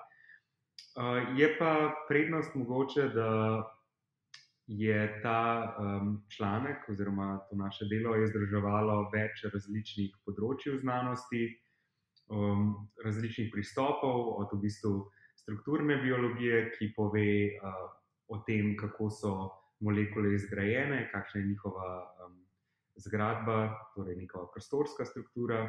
Uh, 0.96 1.38
je 1.38 1.56
pa 1.58 1.94
prednost 2.08 2.54
mogoče, 2.54 3.08
da 3.08 3.30
je 4.66 5.20
ta 5.22 5.76
um, 5.78 6.24
članek 6.36 6.88
oziroma 6.88 7.40
to 7.50 7.56
naše 7.56 7.84
delo 7.90 8.14
združevalo 8.26 9.10
več 9.12 9.44
različnih 9.52 10.14
področji 10.24 10.78
znanosti, 10.80 11.42
um, 12.30 12.88
različnih 13.04 13.50
pristopov, 13.52 14.38
od 14.42 14.54
v 14.54 14.60
bistvu 14.62 14.94
strukturne 15.42 15.96
biologije, 16.02 16.70
ki 16.76 16.92
pove 16.96 17.26
uh, 17.58 17.90
o 18.28 18.38
tem, 18.46 18.76
kako 18.78 19.10
so 19.10 19.32
molekule 19.82 20.34
izgrajene, 20.34 21.08
kakšna 21.12 21.40
je 21.40 21.46
njihova 21.46 21.88
um, 22.26 22.36
zgradba, 22.96 23.58
torej 23.94 24.16
njihova 24.16 24.50
prostorska 24.54 25.04
struktura, 25.04 25.68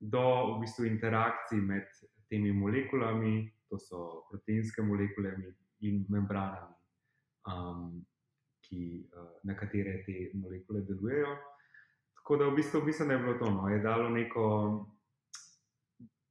do 0.00 0.24
v 0.56 0.60
bistvu 0.60 0.84
interakcij 0.84 1.60
med 1.60 1.88
temi 2.28 2.52
molekulami, 2.52 3.50
to 3.70 3.78
so 3.78 4.26
proteinske 4.30 4.82
molekule 4.82 5.32
in 5.80 6.04
membranami, 6.08 6.74
um, 7.48 8.04
ki, 8.64 9.08
uh, 9.16 9.30
na 9.44 9.56
katere 9.56 10.02
te 10.04 10.30
molekule 10.34 10.84
delujejo. 10.84 11.36
Tako 12.20 12.36
da 12.36 12.48
v 12.48 12.56
bistvu 12.56 12.84
mislim, 12.84 13.08
da 13.08 13.14
je 13.14 13.20
bilo 13.20 13.38
to, 13.38 13.50
no, 13.50 13.68
je 13.68 13.78
dalo 13.78 14.08
neko 14.08 14.44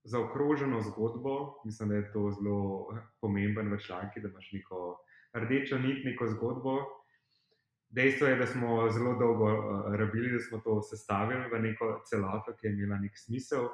zaokroženo 0.03 0.81
zgodbo. 0.81 1.61
Mislim, 1.65 1.89
da 1.89 1.95
je 1.95 2.11
to 2.11 2.31
zelo 2.31 2.87
pomemben 3.21 3.73
v 3.73 3.79
članki, 3.79 4.21
da 4.21 4.29
imaš 4.29 4.51
neko 4.51 4.97
rdečo 5.33 5.79
nit, 5.79 6.05
neko 6.05 6.27
zgodbo. 6.27 6.77
Dejstvo 7.89 8.27
je, 8.27 8.35
da 8.35 8.45
smo 8.45 8.89
zelo 8.91 9.15
dolgo 9.19 9.45
uh, 9.45 9.95
rabili, 9.95 10.31
da 10.31 10.39
smo 10.39 10.57
to 10.57 10.81
sestavili 10.81 11.49
v 11.49 11.61
neko 11.61 12.01
celoto, 12.09 12.55
ki 12.59 12.67
je 12.67 12.73
imela 12.73 12.97
nek 12.99 13.17
smisel 13.17 13.67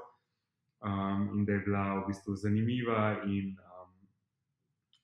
um, 0.84 1.30
in 1.38 1.46
da 1.46 1.54
je 1.54 1.60
bila 1.60 2.00
v 2.00 2.08
bistvu 2.08 2.36
zanimiva 2.36 3.22
in 3.24 3.56
um, 3.56 3.94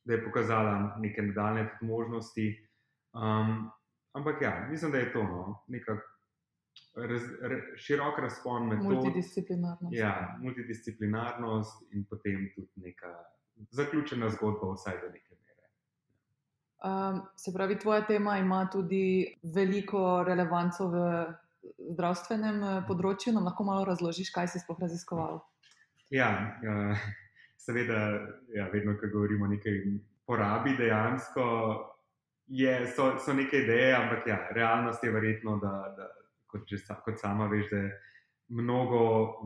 da 0.03 0.13
je 0.13 0.24
pokazala 0.25 0.98
neke 1.00 1.22
nadaljne 1.22 1.70
možnosti. 1.82 2.67
Um, 3.13 3.72
ampak 4.13 4.41
ja, 4.41 4.67
mislim, 4.70 4.91
da 4.91 4.98
je 4.98 5.13
to 5.13 5.24
no, 5.24 5.63
nekako 5.67 6.15
raz, 6.96 7.24
r, 7.41 7.55
širok 7.75 8.20
razpon 8.20 8.67
med 8.67 8.84
multidisciplinarnost. 8.84 9.96
Ja, 9.96 10.38
multidisciplinarnost 10.41 11.94
in 11.94 12.05
potem 12.10 12.50
tudi 12.55 12.88
neka 12.88 13.12
zaključena 13.72 14.29
zgodba, 14.29 14.74
vsaj 14.74 15.00
do 15.01 15.10
neke 15.13 15.36
mere. 15.36 15.70
Um, 16.86 17.22
se 17.38 17.53
pravi, 17.53 17.79
tvoja 17.79 18.05
tema 18.05 18.38
ima 18.38 18.70
tudi 18.72 19.36
veliko 19.55 20.24
relevanco 20.27 20.88
v 20.88 21.03
zdravstvenem 21.96 22.63
eh, 22.63 22.82
področju. 22.88 23.34
Nam 23.34 23.48
lahko 23.50 23.65
malo 23.67 23.86
razložiš, 23.88 24.32
kaj 24.36 24.51
si 24.53 24.62
sploh 24.63 24.79
raziskoval? 24.82 25.39
Ja, 26.13 26.29
uh, 26.62 27.08
seveda, 27.65 28.01
ja, 28.53 28.70
vedno, 28.74 28.98
ko 29.00 29.10
govorimo 29.13 29.48
o 29.48 29.53
neki 29.55 29.75
porabi, 30.25 30.75
dejansko 30.77 31.46
je, 32.48 32.75
so, 32.94 33.15
so 33.17 33.34
neke 33.34 33.63
ideje, 33.63 33.96
ampak 33.96 34.27
ja, 34.27 34.38
realnost 34.53 35.03
je 35.03 35.12
verjetno, 35.12 35.58
da, 35.62 35.74
da 35.98 36.10
kot, 36.56 36.68
že, 36.72 36.80
kot 37.04 37.20
sama 37.20 37.50
veš, 37.52 37.68
da 37.72 37.84
mnogo 38.56 39.00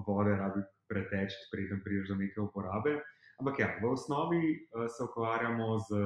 vode 0.06 0.38
rabi 0.38 0.62
preteč, 0.90 1.34
preden 1.52 1.82
prideš 1.84 2.14
do 2.14 2.20
neke 2.22 2.42
uporabe. 2.42 3.00
Ampak 3.40 3.60
ja, 3.60 3.70
v 3.82 3.88
osnovi 3.94 4.44
uh, 4.54 4.86
se 4.92 5.04
ukvarjamo 5.04 5.78
z 5.88 6.00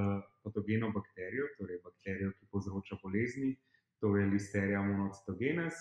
patogeno 0.44 0.92
bakterijo, 0.94 1.48
torej 1.58 1.80
bakterijo, 1.84 2.32
ki 2.38 2.50
povzroča 2.52 3.00
bolezni, 3.04 3.56
to 4.00 4.16
je 4.18 4.28
listerija 4.30 4.82
monocitogenes. 4.82 5.74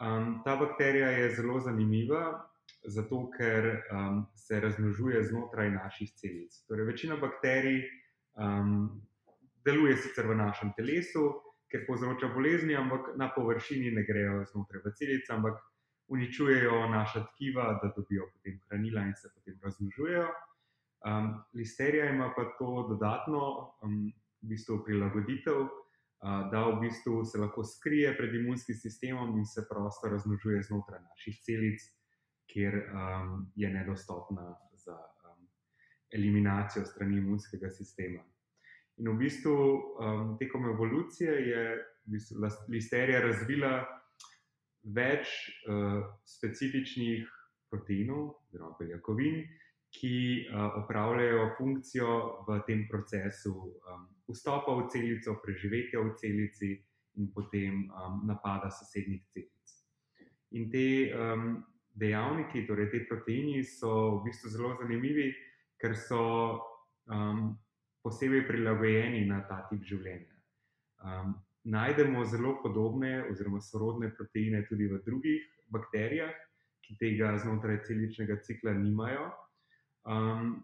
Um, 0.00 0.40
ta 0.44 0.56
bakterija 0.56 1.10
je 1.10 1.34
zelo 1.36 1.58
zanimiva, 1.60 2.46
zato 2.88 3.26
ker 3.36 3.66
um, 3.92 4.24
se 4.36 4.60
razmnožuje 4.60 5.24
znotraj 5.28 5.70
naših 5.70 6.14
celic. 6.16 6.56
Torej, 6.68 6.86
večina 6.88 7.16
bakterij 7.20 7.82
um, 8.40 9.02
deluje 9.64 9.96
sicer 9.96 10.26
v 10.26 10.38
našem 10.38 10.72
telesu, 10.76 11.34
ker 11.70 11.84
povzroča 11.86 12.28
bolezni, 12.34 12.76
ampak 12.76 13.12
na 13.16 13.30
površini 13.34 13.90
ne 13.94 14.04
grejo 14.06 14.44
znotraj 14.52 14.82
v 14.84 14.94
celice, 14.98 15.32
ampak 15.32 15.58
uničujejo 16.10 16.88
naša 16.90 17.24
tkiva, 17.28 17.78
da 17.82 17.92
dobijo 17.96 18.26
potem 18.32 18.58
hranila 18.66 19.04
in 19.06 19.14
se 19.16 19.30
potem 19.34 19.58
razmnožujejo. 19.62 20.30
Um, 21.00 21.28
listerija 21.54 22.10
ima 22.10 22.32
pa 22.36 22.44
to 22.58 22.86
dodatno 22.88 23.44
um, 23.82 24.10
v 24.42 24.50
bistvu 24.52 24.82
prilagoditev 24.84 25.68
da 26.22 26.68
v 26.68 26.80
bistvu 26.80 27.24
se 27.24 27.38
lahko 27.38 27.64
skrije 27.64 28.16
pred 28.16 28.34
imunskim 28.34 28.76
sistemom 28.76 29.38
in 29.38 29.46
se 29.46 29.64
prosto 29.68 30.08
razmnožuje 30.08 30.62
znotraj 30.62 31.00
naših 31.00 31.38
celic, 31.44 31.80
kjer 32.46 32.74
um, 32.76 33.46
je 33.56 33.70
nedostopna 33.70 34.56
za 34.72 34.96
um, 34.96 35.48
eliminacijo 36.12 36.84
strani 36.84 37.18
imunskega 37.18 37.70
sistema. 37.70 38.22
In 38.98 39.08
v 39.12 39.16
bistvu 39.16 39.54
um, 39.54 40.36
tekom 40.38 40.66
evolucije 40.68 41.32
je 41.48 41.62
v 42.06 42.16
bistvu 42.16 42.50
listerija 42.68 43.20
razvila 43.24 43.84
več 44.96 45.28
uh, 45.68 46.02
specifičnih 46.24 47.28
proteinov, 47.70 48.34
oziroma 48.48 48.76
beljakovin, 48.80 49.42
ki 49.94 50.14
uh, 50.50 50.82
opravljajo 50.82 51.48
funkcijo 51.58 52.16
v 52.48 52.60
tem 52.66 52.86
procesu 52.90 53.54
um, 53.54 54.06
vstopa 54.30 54.74
v 54.78 54.86
celico, 54.92 55.38
preživetja 55.42 56.00
v 56.00 56.14
celici 56.20 56.70
in 57.18 57.30
potem 57.34 57.88
um, 57.90 58.22
napada 58.26 58.70
sosednjih 58.70 59.22
celic. 59.34 59.74
In 60.50 60.70
te 60.70 60.86
um, 61.14 61.62
dejavniki, 61.94 62.66
torej 62.66 62.90
te 62.90 63.04
proteini, 63.08 63.64
so 63.66 64.20
v 64.20 64.30
bistvu 64.30 64.50
zelo 64.50 64.74
zanimivi, 64.78 65.30
ker 65.80 65.96
so 65.98 66.22
um, 67.10 67.58
posebej 68.02 68.46
prilagojeni 68.48 69.24
na 69.28 69.40
ta 69.48 69.62
tip 69.70 69.84
življenja. 69.84 70.36
Um, 71.04 71.34
najdemo 71.64 72.24
zelo 72.24 72.56
podobne 72.62 73.24
oziroma 73.30 73.60
sorodne 73.60 74.10
proteine 74.16 74.64
tudi 74.68 74.88
v 74.88 75.00
drugih 75.04 75.44
bakterijah, 75.72 76.32
ki 76.84 76.96
tega 77.00 77.34
znotraj 77.38 77.82
celičnega 77.86 78.40
cikla 78.44 78.72
nimajo. 78.78 79.30
Um, 80.08 80.62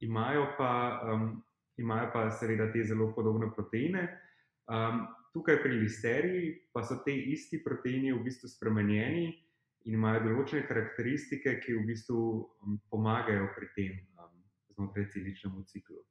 imajo 0.00 0.52
pa 0.58 0.72
um, 1.12 1.42
imajo 1.80 2.10
pa 2.12 2.30
seveda 2.30 2.72
te 2.72 2.84
zelo 2.84 3.12
podobne 3.16 3.50
proteine. 3.56 4.08
Um, 4.68 5.06
tukaj 5.32 5.62
pri 5.62 5.80
listeriji 5.80 6.52
pa 6.72 6.82
so 6.84 7.00
te 7.04 7.14
isti 7.14 7.62
proteini 7.64 8.12
v 8.12 8.22
bistvu 8.24 8.48
spremenjeni 8.48 9.30
in 9.88 9.96
imajo 9.96 10.26
določene 10.28 10.66
karakteristike, 10.68 11.56
ki 11.64 11.78
v 11.78 11.86
bistvu 11.88 12.20
pomagajo 12.92 13.48
pri 13.56 13.68
tem 13.76 13.96
um, 14.20 14.34
znotraj 14.76 15.08
celičnemu 15.14 15.64
ciklu. 15.64 16.02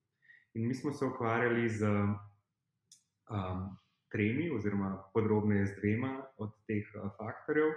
In 0.60 0.68
mi 0.68 0.76
smo 0.76 0.92
se 0.92 1.06
ukvarjali 1.06 1.70
z 1.70 1.88
um, 1.88 3.78
tremi, 4.12 4.50
oziroma 4.52 4.90
podrobneje 5.14 5.66
z 5.66 5.76
dvema 5.80 6.10
od 6.38 6.52
teh 6.68 6.84
uh, 6.96 7.12
faktorjev. 7.16 7.72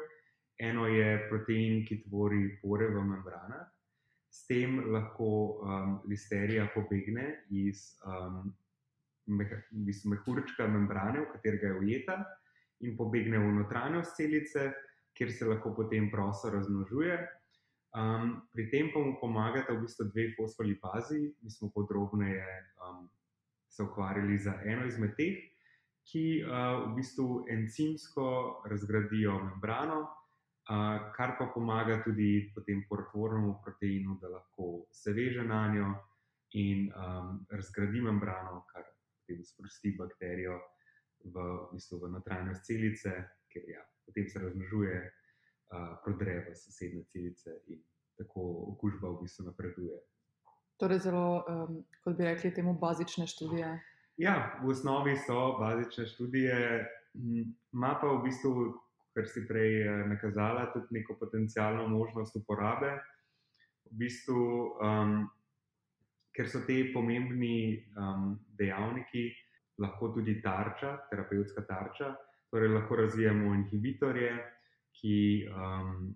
Eno 0.59 0.89
je 0.91 1.29
protein, 1.29 1.85
ki 1.87 2.01
tvori 2.03 2.59
pore 2.63 2.89
v 2.91 3.05
membranah, 3.07 3.69
S 4.33 4.47
tem 4.49 4.79
lahko 4.89 5.29
um, 5.61 5.99
listerija 6.09 6.65
pobegne 6.75 7.45
iz 7.53 7.85
um, 8.09 8.49
mehurčka 10.09 10.67
membrane, 10.67 11.21
v 11.21 11.29
katerega 11.35 11.69
je 11.69 11.81
ujeta, 11.83 12.17
in 12.81 12.97
pobegne 12.97 13.39
v 13.39 13.53
notranjost 13.61 14.17
celice, 14.17 14.71
kjer 15.15 15.31
se 15.31 15.47
lahko 15.47 15.75
potem 15.77 16.11
prosto 16.11 16.51
razmnožuje. 16.51 17.19
Um, 17.93 18.41
pri 18.53 18.71
tem 18.73 18.89
pa 18.89 19.01
mu 19.01 19.21
pomagata 19.21 19.77
v 19.77 19.85
bistvu 19.85 20.09
dve 20.09 20.33
fosfolipazi. 20.37 21.29
Mi 21.43 21.51
smo 21.51 21.69
podrobneje 21.75 22.47
um, 22.81 23.09
se 23.69 23.83
ukvarjali 23.83 24.39
z 24.39 24.53
eno 24.65 24.87
izmed 24.89 25.13
teh, 25.17 25.39
ki 26.09 26.45
uh, 26.45 26.89
v 26.89 26.97
bistvu 26.97 27.45
encimsko 27.53 28.65
razgradijo 28.69 29.39
membrano 29.45 30.23
kar 31.17 31.37
pa 31.39 31.47
pomaga 31.55 32.03
tudi 32.05 32.53
potem 32.55 32.85
porotvornemu 32.89 33.61
proteinu, 33.65 34.19
da 34.21 34.29
lahko 34.29 34.87
se 34.93 35.13
veže 35.13 35.43
na 35.43 35.69
njo 35.75 35.95
in 36.53 36.93
um, 36.95 37.47
razgradi 37.51 38.01
membrano, 38.01 38.65
kar 38.73 38.85
potem 39.21 39.45
sprosti 39.45 39.97
bakterijo 39.99 40.61
v, 41.25 41.35
v, 41.35 41.69
bistvu 41.73 41.99
v 41.99 42.11
notranjost 42.13 42.65
celice, 42.65 43.13
ker 43.49 43.63
ja, 43.69 43.83
potem 44.07 44.29
se 44.29 44.39
razmnožuje, 44.39 45.13
uh, 45.73 45.97
prodre 46.05 46.39
v 46.47 46.55
sosednje 46.55 47.05
celice 47.13 47.57
in 47.69 47.81
tako 48.21 48.45
okužba 48.77 49.09
v 49.09 49.25
bistvu 49.25 49.49
napreduje. 49.49 49.99
Torej, 50.77 50.99
zelo, 51.09 51.43
um, 51.49 51.83
kot 52.05 52.17
bi 52.17 52.25
rekli, 52.25 52.53
temu 52.55 52.77
bazične 52.79 53.27
študije. 53.27 53.73
Ja, 54.21 54.61
v 54.63 54.71
osnovi 54.71 55.17
so 55.17 55.57
bazične 55.59 56.07
študije, 56.07 56.57
ima 57.73 57.97
pa 58.01 58.07
v 58.13 58.23
bistvu 58.29 58.73
kar 59.13 59.29
si 59.29 59.45
prej 59.47 59.85
eh, 59.85 60.05
nakazala, 60.09 60.73
tudi 60.73 60.99
neko 60.99 61.17
potencijalno 61.21 61.89
možnost 61.89 62.37
uporabe. 62.37 62.97
V 63.93 63.97
bistvu, 64.01 64.43
um, 64.81 65.17
ker 66.33 66.49
so 66.49 66.63
te 66.65 66.79
pomembni 66.95 67.77
um, 67.93 68.39
dejavniki, 68.57 69.27
lahko 69.85 70.15
tudi 70.17 70.39
tarča, 70.41 70.95
terapevtska 71.11 71.65
tarča, 71.69 72.15
torej 72.49 72.73
lahko 72.73 72.97
razvijamo 73.03 73.53
inhibitorje, 73.55 74.33
ki 74.93 75.49
um, 75.49 76.15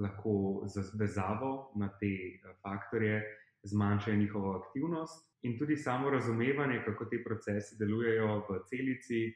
lahko 0.00 0.62
z 0.66 0.90
vezavo 0.98 1.72
na 1.76 1.88
te 2.00 2.06
eh, 2.06 2.54
faktorje 2.62 3.22
zmanjšajo 3.62 4.16
njihovo 4.16 4.52
aktivnost, 4.56 5.30
in 5.42 5.58
tudi 5.58 5.76
samo 5.76 6.10
razumevanje, 6.10 6.82
kako 6.84 7.04
te 7.04 7.22
procesi 7.24 7.76
delujejo 7.78 8.38
v 8.48 8.60
celici 8.68 9.32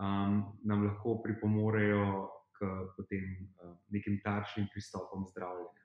um, 0.00 0.42
nam 0.64 0.84
lahko 0.84 1.20
pripomorejo 1.22 2.28
k 2.56 2.68
potem, 2.96 3.24
uh, 3.64 3.76
nekim 3.88 4.20
tarčnim 4.24 4.68
pristopom 4.72 5.26
zdravljenja. 5.28 5.84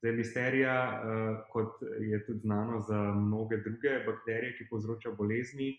Zdaj, 0.00 0.12
misterija, 0.12 0.76
uh, 0.88 1.38
kot 1.52 1.80
je 2.00 2.26
tudi 2.26 2.38
znano 2.38 2.80
za 2.80 3.00
mnoge 3.14 3.56
druge 3.56 4.04
bakterije, 4.06 4.56
ki 4.58 4.68
povzročajo 4.70 5.16
bolezni, 5.16 5.72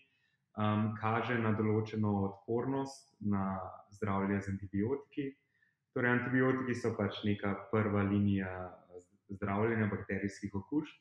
um, 0.58 0.94
kaže 1.00 1.38
na 1.38 1.52
določeno 1.58 2.14
odpornost 2.30 3.14
na 3.20 3.58
zdravljenje 3.94 4.40
z 4.40 4.54
antibiotiki. 4.54 5.30
Torej, 5.94 6.10
antibiotiki 6.10 6.74
so 6.74 6.90
pač 6.98 7.20
neka 7.22 7.52
prva 7.70 8.02
linija 8.02 8.50
zdravljenja 9.30 9.86
bakterijskih 9.92 10.54
okužb, 10.58 10.94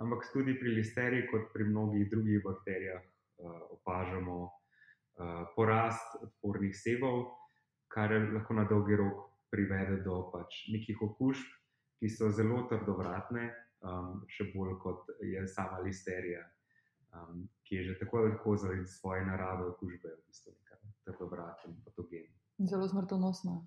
ampak 0.00 0.24
tudi 0.32 0.54
pri 0.56 0.72
listeriji, 0.78 1.26
kot 1.28 1.50
pri 1.52 1.66
mnogih 1.68 2.06
drugih 2.10 2.40
bakterijah, 2.44 3.02
uh, 3.04 3.58
opažamo 3.76 4.36
uh, 4.46 5.42
porast 5.56 6.16
odpornih 6.24 6.72
sevov, 6.76 7.26
kar 7.92 8.14
lahko 8.32 8.56
na 8.56 8.64
dolgi 8.70 8.96
rok 8.96 9.26
privede 9.52 9.98
do 10.06 10.22
pač 10.32 10.62
nekih 10.72 11.02
okužb, 11.04 11.44
ki 12.00 12.08
so 12.08 12.30
zelo 12.32 12.62
trdovratne, 12.70 13.50
um, 13.84 14.22
še 14.30 14.46
bolj 14.54 14.78
kot 14.80 15.10
je 15.20 15.42
sama 15.52 15.82
listerija, 15.84 16.46
um, 17.12 17.44
ki 17.68 17.76
je 17.76 17.90
že 17.90 17.98
tako 18.00 18.22
ali 18.22 18.32
tako 18.38 18.56
zaradi 18.56 18.88
svoje 18.88 19.26
narave 19.28 19.68
okužbe, 19.74 20.14
v 20.16 20.32
bistvu 20.32 20.56
nekaj 20.56 20.80
trdovraten 21.10 21.76
patogen. 21.84 22.32
Zelo 22.72 22.88
smrtonosna. 22.88 23.58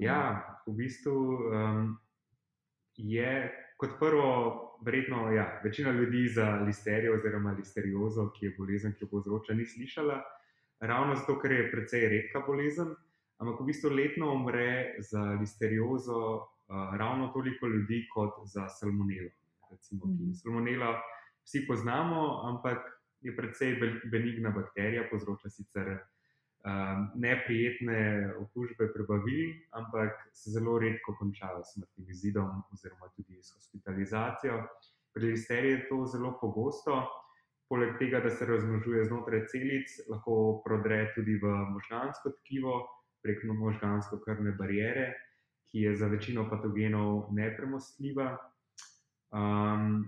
Ja, 0.00 0.40
v 0.66 0.72
bistvu 0.76 1.16
um, 1.52 1.98
je 2.96 3.50
kot 3.76 3.98
prvo, 3.98 4.78
verjetno, 4.84 5.32
ja, 5.34 5.60
večina 5.64 5.90
ljudi 5.90 6.28
za 6.28 6.62
listerijo 6.66 7.14
oziroma 7.14 7.52
listeriozo, 7.52 8.30
ki 8.32 8.46
je 8.46 8.54
bolezen, 8.58 8.94
ki 8.94 9.04
jo 9.04 9.10
povzroča, 9.10 9.54
ni 9.58 9.66
slišala 9.66 10.22
ravno 10.82 11.14
zato, 11.14 11.38
ker 11.40 11.52
je 11.52 11.70
precej 11.70 12.08
redka 12.08 12.42
bolezen. 12.46 12.94
Ampak 13.42 13.60
v 13.60 13.66
bistvu 13.70 13.90
letno 13.90 14.32
umre 14.34 14.96
za 15.02 15.22
listeriozo 15.40 16.18
uh, 16.36 16.94
ravno 16.98 17.28
toliko 17.34 17.66
ljudi 17.66 18.06
kot 18.14 18.34
za 18.44 18.68
salmonelo. 18.68 19.30
Recimo, 19.70 20.06
mm. 20.06 20.34
Salmonela 20.34 21.00
vsi 21.44 21.66
poznamo, 21.66 22.42
ampak 22.50 22.78
je 23.20 23.36
precej 23.36 23.78
benigna 24.10 24.50
bakterija, 24.50 25.08
povzroča 25.10 25.50
sicer 25.50 25.98
uh, 26.64 27.08
neprijetne 27.14 28.30
okužbe 28.38 28.92
prebavil, 28.94 29.54
ampak 29.70 30.12
se 30.32 30.50
zelo 30.50 30.78
redko 30.78 31.16
končajo 31.18 31.64
s 31.64 31.74
smrtnim 31.74 32.10
izidom 32.10 32.62
oziroma 32.72 33.08
tudi 33.16 33.42
s 33.42 33.54
hospitalizacijo. 33.56 34.62
Pri 35.14 35.32
listeriji 35.32 35.72
je 35.72 35.88
to 35.88 36.06
zelo 36.06 36.38
pogosto. 36.40 37.02
Poleg 37.68 37.98
tega, 37.98 38.20
da 38.20 38.30
se 38.30 38.46
razmnožuje 38.46 39.04
znotraj 39.04 39.46
celic, 39.48 39.92
lahko 40.08 40.62
prodre 40.64 41.06
tudi 41.14 41.38
v 41.40 41.52
možgansko 41.72 42.34
tkivo, 42.40 42.74
prek 43.24 43.44
možgansko-krvne 43.48 44.52
barijere, 44.58 45.12
ki 45.70 45.86
je 45.86 45.94
za 45.96 46.06
večino 46.12 46.44
patogenov 46.50 47.32
nepremostljiva. 47.32 48.36
Um, 49.32 50.04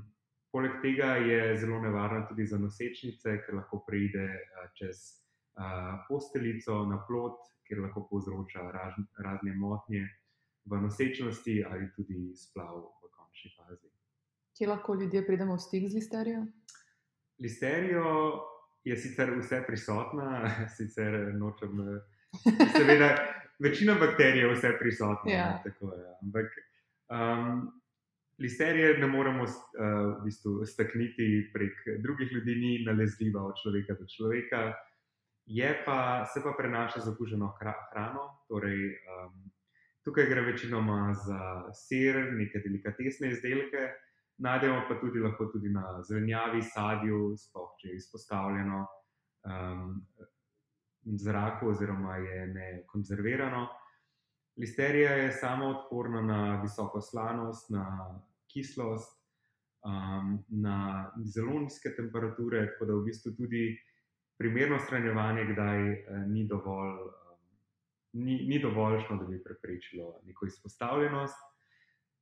poleg 0.52 0.76
tega 0.82 1.16
je 1.16 1.56
zelo 1.56 1.80
nevarna 1.80 2.26
tudi 2.28 2.46
za 2.46 2.58
nosečnice, 2.58 3.38
ker 3.46 3.56
lahko 3.62 3.80
pride 3.88 4.26
uh, 4.28 4.68
čez 4.76 5.23
posteljico 6.08 6.84
na 6.90 6.98
plot, 7.08 7.38
ker 7.68 7.80
lahko 7.80 8.06
povzroča 8.10 8.64
raž, 8.74 8.98
razne 9.18 9.54
motnje 9.56 10.08
v 10.64 10.80
nosečnosti 10.80 11.64
ali 11.70 11.88
tudi 11.96 12.32
splav 12.36 12.80
v 13.02 13.10
končni 13.12 13.50
fazi. 13.56 13.88
Kje 14.58 14.68
lahko 14.68 14.94
ljudje 14.94 15.26
pridemo 15.26 15.56
v 15.56 15.60
stik 15.60 15.88
z 15.88 15.94
listerijo? 15.94 16.46
Listerijo 17.38 18.10
je 18.84 18.96
sicer 18.96 19.32
vse 19.38 19.62
prisotna, 19.66 20.50
sicer 20.76 21.34
nočem. 21.34 21.80
Seveda, 22.76 23.16
večina 23.58 23.94
bakterij 24.00 24.42
je 24.42 24.52
vse 24.54 24.76
prisotna. 24.78 25.32
Ja. 25.32 25.48
Ne, 25.48 25.62
tako, 25.64 25.94
ja. 25.94 26.14
Ampak 26.22 26.46
um, 27.10 27.72
listerije 28.38 28.98
ne 28.98 29.06
moremo 29.06 29.42
uh, 29.42 29.50
v 30.20 30.24
bistvu 30.24 30.66
stakniti 30.66 31.50
prek 31.52 32.00
drugih 32.02 32.32
ljudi, 32.32 32.54
ni 32.54 32.72
nalezljiva 32.86 33.42
od 33.42 33.54
človeka 33.62 33.94
do 34.00 34.06
človeka. 34.06 34.72
Pa, 35.84 36.24
se 36.24 36.40
pa 36.42 36.54
prenaša 36.58 37.00
z 37.00 37.10
okuženo 37.12 37.52
hrano. 37.58 38.24
Torej, 38.48 38.96
um, 39.12 39.50
tukaj 40.04 40.26
gre 40.26 40.40
večinoma 40.40 41.12
za 41.14 41.40
sir, 41.72 42.16
neke 42.32 42.62
delikatesne 42.64 43.28
izdelke, 43.30 43.90
najdemo 44.38 44.86
pa 44.88 44.96
tudi 45.00 45.20
lahko 45.20 45.46
tudi 45.52 45.68
na 45.68 46.02
zelenjavi, 46.02 46.62
sadju, 46.62 47.36
sploh 47.36 47.76
če 47.80 47.88
je 47.88 47.96
izpostavljeno. 47.96 48.86
Um, 49.44 50.00
zraku, 51.04 51.68
oziroma 51.68 52.16
je 52.16 52.46
ne 52.46 52.68
konzervirano. 52.86 53.68
Listerija 54.56 55.10
je 55.10 55.32
samo 55.32 55.66
odporna 55.66 56.22
na 56.22 56.60
visoko 56.62 57.00
slanost, 57.00 57.70
na 57.70 57.84
kislost, 58.48 59.20
um, 59.84 60.44
na 60.48 61.10
zelo 61.24 61.58
nizke 61.60 61.92
temperature, 61.96 62.66
tako 62.72 62.84
da 62.84 62.94
v 62.94 63.04
bistvu 63.04 63.34
tudi 63.36 63.64
primerno 64.38 64.78
shranjevanje, 64.78 65.44
kdaj 65.52 65.92
eh, 65.92 66.26
ni 66.26 66.46
dovolj. 66.48 67.00
Um, 67.00 67.14
ni, 68.14 68.38
ni 68.46 68.58
dovoljšno, 68.62 69.16
da 69.16 69.26
bi 69.26 69.42
preprečilo 69.44 70.20
neko 70.26 70.46
izpostavljenost. 70.46 71.36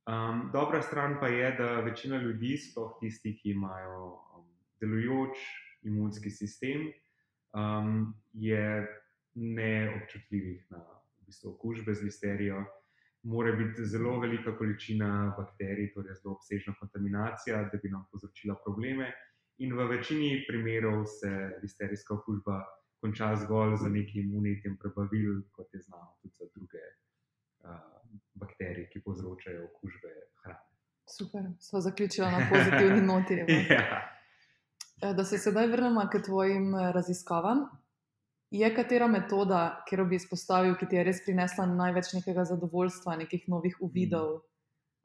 Um, 0.05 0.49
dobra 0.53 0.81
stran 0.81 1.17
pa 1.19 1.27
je, 1.27 1.51
da 1.57 1.79
večina 1.79 2.17
ljudi, 2.17 2.57
sploh 2.57 2.97
tisti, 2.99 3.37
ki 3.37 3.49
imajo 3.49 4.05
um, 4.07 4.47
delujoč 4.81 5.37
imunski 5.83 6.29
sistem, 6.29 6.91
um, 7.53 8.13
je 8.33 8.87
neobčutljivih 9.33 10.65
na 10.69 10.81
v 11.21 11.25
bistvu, 11.25 11.53
okužbe 11.53 11.93
z 11.93 12.03
listerijo. 12.03 12.65
Mora 13.23 13.51
biti 13.55 13.85
zelo 13.85 14.19
velika 14.19 14.57
količina 14.57 15.35
bakterij, 15.37 15.93
torej 15.93 16.15
zelo 16.21 16.35
obsežna 16.35 16.73
kontaminacija, 16.79 17.63
da 17.71 17.79
bi 17.83 17.89
nam 17.89 18.03
povzročila 18.11 18.55
probleme. 18.65 19.13
In 19.57 19.75
v 19.77 19.85
večini 19.87 20.45
primerov 20.47 21.05
se 21.05 21.29
listerijska 21.61 22.13
okužba 22.13 22.63
konča 23.03 23.35
zgolj 23.35 23.77
z 23.77 23.89
nekim 23.89 24.35
unitjem 24.35 24.77
prebavil, 24.79 25.43
kot 25.51 25.73
je 25.73 25.81
znano 25.81 26.15
tudi 26.21 26.33
za 26.39 26.45
druge 26.55 26.83
uh, 26.87 27.77
bakterije, 28.33 28.89
ki 28.89 29.01
povzročajo 29.05 29.65
okužbe 29.65 30.13
hrane. 30.43 30.65
Super, 31.17 31.51
smo 31.59 31.81
zaključili 31.81 32.27
na 32.31 32.47
pozitivni 32.49 33.01
noti. 33.11 33.33
ja. 33.69 34.13
Eh, 35.03 35.13
da 35.13 35.23
se 35.23 35.37
sedaj 35.37 35.67
vrnemo 35.67 36.07
k 36.11 36.21
tvojim 36.25 36.75
eh, 36.75 36.91
raziskavam. 36.91 37.65
Je 38.51 38.75
katera 38.75 39.07
metoda, 39.07 39.83
ki 39.89 39.97
bi 40.09 40.15
izpostavil, 40.15 40.75
ki 40.79 40.87
ti 40.87 40.95
je 40.95 41.03
res 41.03 41.23
prinesla 41.25 41.65
največ 41.65 42.13
nekega 42.13 42.45
zadovoljstva, 42.45 43.15
nekih 43.17 43.47
novih 43.49 43.79
uvidov, 43.81 44.43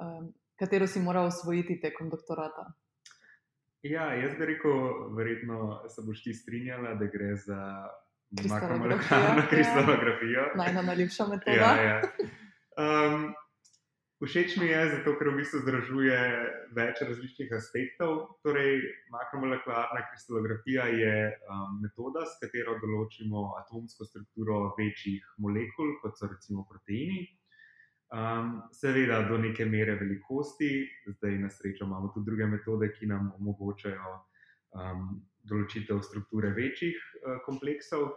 um, 0.04 0.26
katero 0.60 0.86
si 0.86 1.00
moral 1.00 1.30
osvojiti 1.30 1.78
tekom 1.80 2.10
doktorata? 2.12 2.66
Ja, 3.82 4.12
jaz 4.14 4.34
bi 4.38 4.46
rekel, 4.46 4.78
verjetno 5.14 5.82
se 5.88 6.02
boš 6.06 6.22
ti 6.22 6.34
strinjala, 6.34 6.94
da 6.98 7.06
gre 7.06 7.34
za 7.36 7.58
makromolekularno 8.48 9.42
kristalografijo. 9.50 10.46
Ja. 10.56 10.82
Najljubša 10.82 11.26
metoda. 11.32 11.56
Ja, 11.56 11.74
ja. 11.82 12.00
Um, 12.78 13.34
Všeč 14.18 14.56
mi 14.58 14.66
je, 14.66 14.78
zato 14.90 15.12
ker 15.14 15.28
v 15.30 15.38
bistvu 15.38 15.60
združuje 15.62 16.16
več 16.74 16.98
različnih 17.06 17.52
aspektov. 17.54 18.16
Torej, 18.42 18.80
makromolekularna 19.14 20.00
kristalografija 20.10 20.88
je 20.90 21.12
um, 21.46 21.76
metoda, 21.84 22.24
s 22.26 22.34
katero 22.42 22.74
določimo 22.82 23.44
atomsko 23.60 24.08
strukturo 24.08 24.72
večjih 24.74 25.22
molekul, 25.38 25.94
kot 26.02 26.18
so 26.18 26.26
recimo 26.26 26.66
proteini. 26.66 27.28
Um, 28.08 28.62
seveda, 28.72 29.22
do 29.28 29.36
neke 29.38 29.66
mere 29.68 29.94
velikosti, 30.00 30.88
zdaj 31.06 31.38
na 31.38 31.50
srečo 31.50 31.84
imamo 31.84 32.08
tudi 32.14 32.30
druge 32.30 32.46
metode, 32.46 32.88
ki 32.96 33.06
nam 33.06 33.32
omogočajo 33.36 34.14
um, 34.72 35.10
določitev 35.44 36.00
strukture 36.06 36.54
večjih 36.56 36.96
uh, 36.96 37.36
kompleksov. 37.44 38.08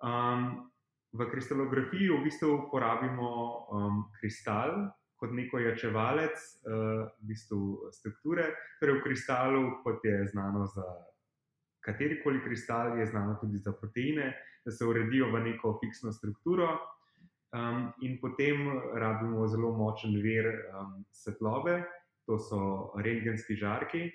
Um, 0.00 0.70
v 1.12 1.28
kristalografiji 1.28 2.08
v 2.08 2.22
bistvu 2.24 2.54
uporabimo 2.54 3.28
um, 3.28 4.00
kristal 4.16 4.88
kot 5.20 5.32
neko 5.36 5.60
jačevalec 5.60 6.32
uh, 6.38 7.04
v 7.20 7.28
bistvu 7.28 7.92
strukture. 7.92 8.48
Torej, 8.80 8.96
v 8.96 9.04
kristalu, 9.04 9.62
kot 9.84 10.04
je 10.08 10.24
znano 10.32 10.64
za 10.72 10.88
katerikoli 11.84 12.40
kristal, 12.44 12.96
je 12.96 13.06
znano 13.06 13.36
tudi 13.40 13.60
za 13.60 13.72
proteine, 13.76 14.32
da 14.64 14.72
se 14.72 14.88
uredijo 14.88 15.28
v 15.32 15.52
neko 15.52 15.76
fiksno 15.84 16.12
strukturo. 16.12 16.78
Um, 17.48 17.94
in 18.04 18.18
potem 18.20 18.68
rabimo 18.92 19.46
zelo 19.48 19.72
močen 19.72 20.20
vir 20.20 20.44
um, 20.68 21.04
svetlobe, 21.12 21.80
to 22.28 22.36
so 22.36 22.92
rentgenski 23.00 23.56
žarki, 23.56 24.10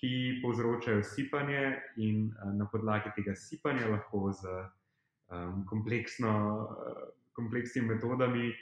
ki 0.00 0.40
povzročajo 0.40 1.02
sipanje, 1.04 1.76
in 2.00 2.30
uh, 2.32 2.54
na 2.56 2.64
podlagi 2.72 3.12
tega 3.12 3.36
sipanja 3.36 3.90
lahko 3.92 4.32
z 4.32 4.48
um, 5.28 5.66
kompleksno, 5.68 6.32
uh, 6.64 7.02
kompleksnimi 7.36 7.92
metodami 7.92 8.54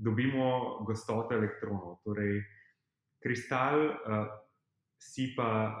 dobimo 0.00 0.80
gostoto 0.88 1.36
elektronov. 1.36 2.00
Torej, 2.08 2.40
kristal 3.20 3.84
uh, 3.84 4.32
sipa 4.96 5.50
uh, 5.68 5.72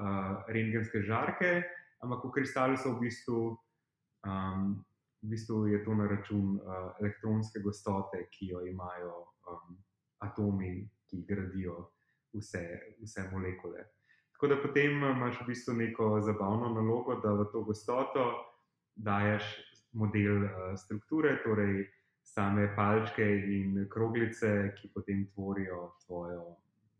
rentgenske 0.52 1.08
žarke, 1.08 1.64
ampak 2.04 2.20
v 2.28 2.34
kristalu 2.36 2.76
so 2.76 2.98
v 2.98 3.08
bistvu, 3.08 3.56
um, 4.28 4.76
v 5.22 5.28
bistvu 5.28 5.66
je 5.66 5.84
to 5.84 5.94
na 5.94 6.06
račun 6.06 6.56
uh, 6.56 6.92
elektronske 7.00 7.60
gostote, 7.60 8.28
ki 8.30 8.52
jo 8.52 8.60
imajo 8.66 9.14
um, 9.50 9.78
atomi, 10.18 10.88
ki 11.10 11.24
gradijo 11.28 11.90
vse, 12.32 12.64
vse 13.02 13.28
molekule. 13.32 13.84
Tako 14.32 14.48
da 14.48 14.60
potem 14.62 15.02
imaš 15.02 15.40
v 15.40 15.46
bistvu 15.46 15.74
neko 15.74 16.20
zabavno 16.20 16.70
nalogo, 16.74 17.18
da 17.22 17.32
v 17.32 17.48
to 17.52 17.64
gostoto 17.66 18.26
daješ 18.94 19.44
model 19.92 20.44
uh, 20.44 20.76
strukture, 20.76 21.40
torej 21.44 21.86
same 22.22 22.68
palčke 22.76 23.24
in 23.24 23.86
kroglice, 23.90 24.74
ki 24.76 24.90
potem 24.94 25.26
tvorijo 25.34 25.94
tvojo 26.06 26.56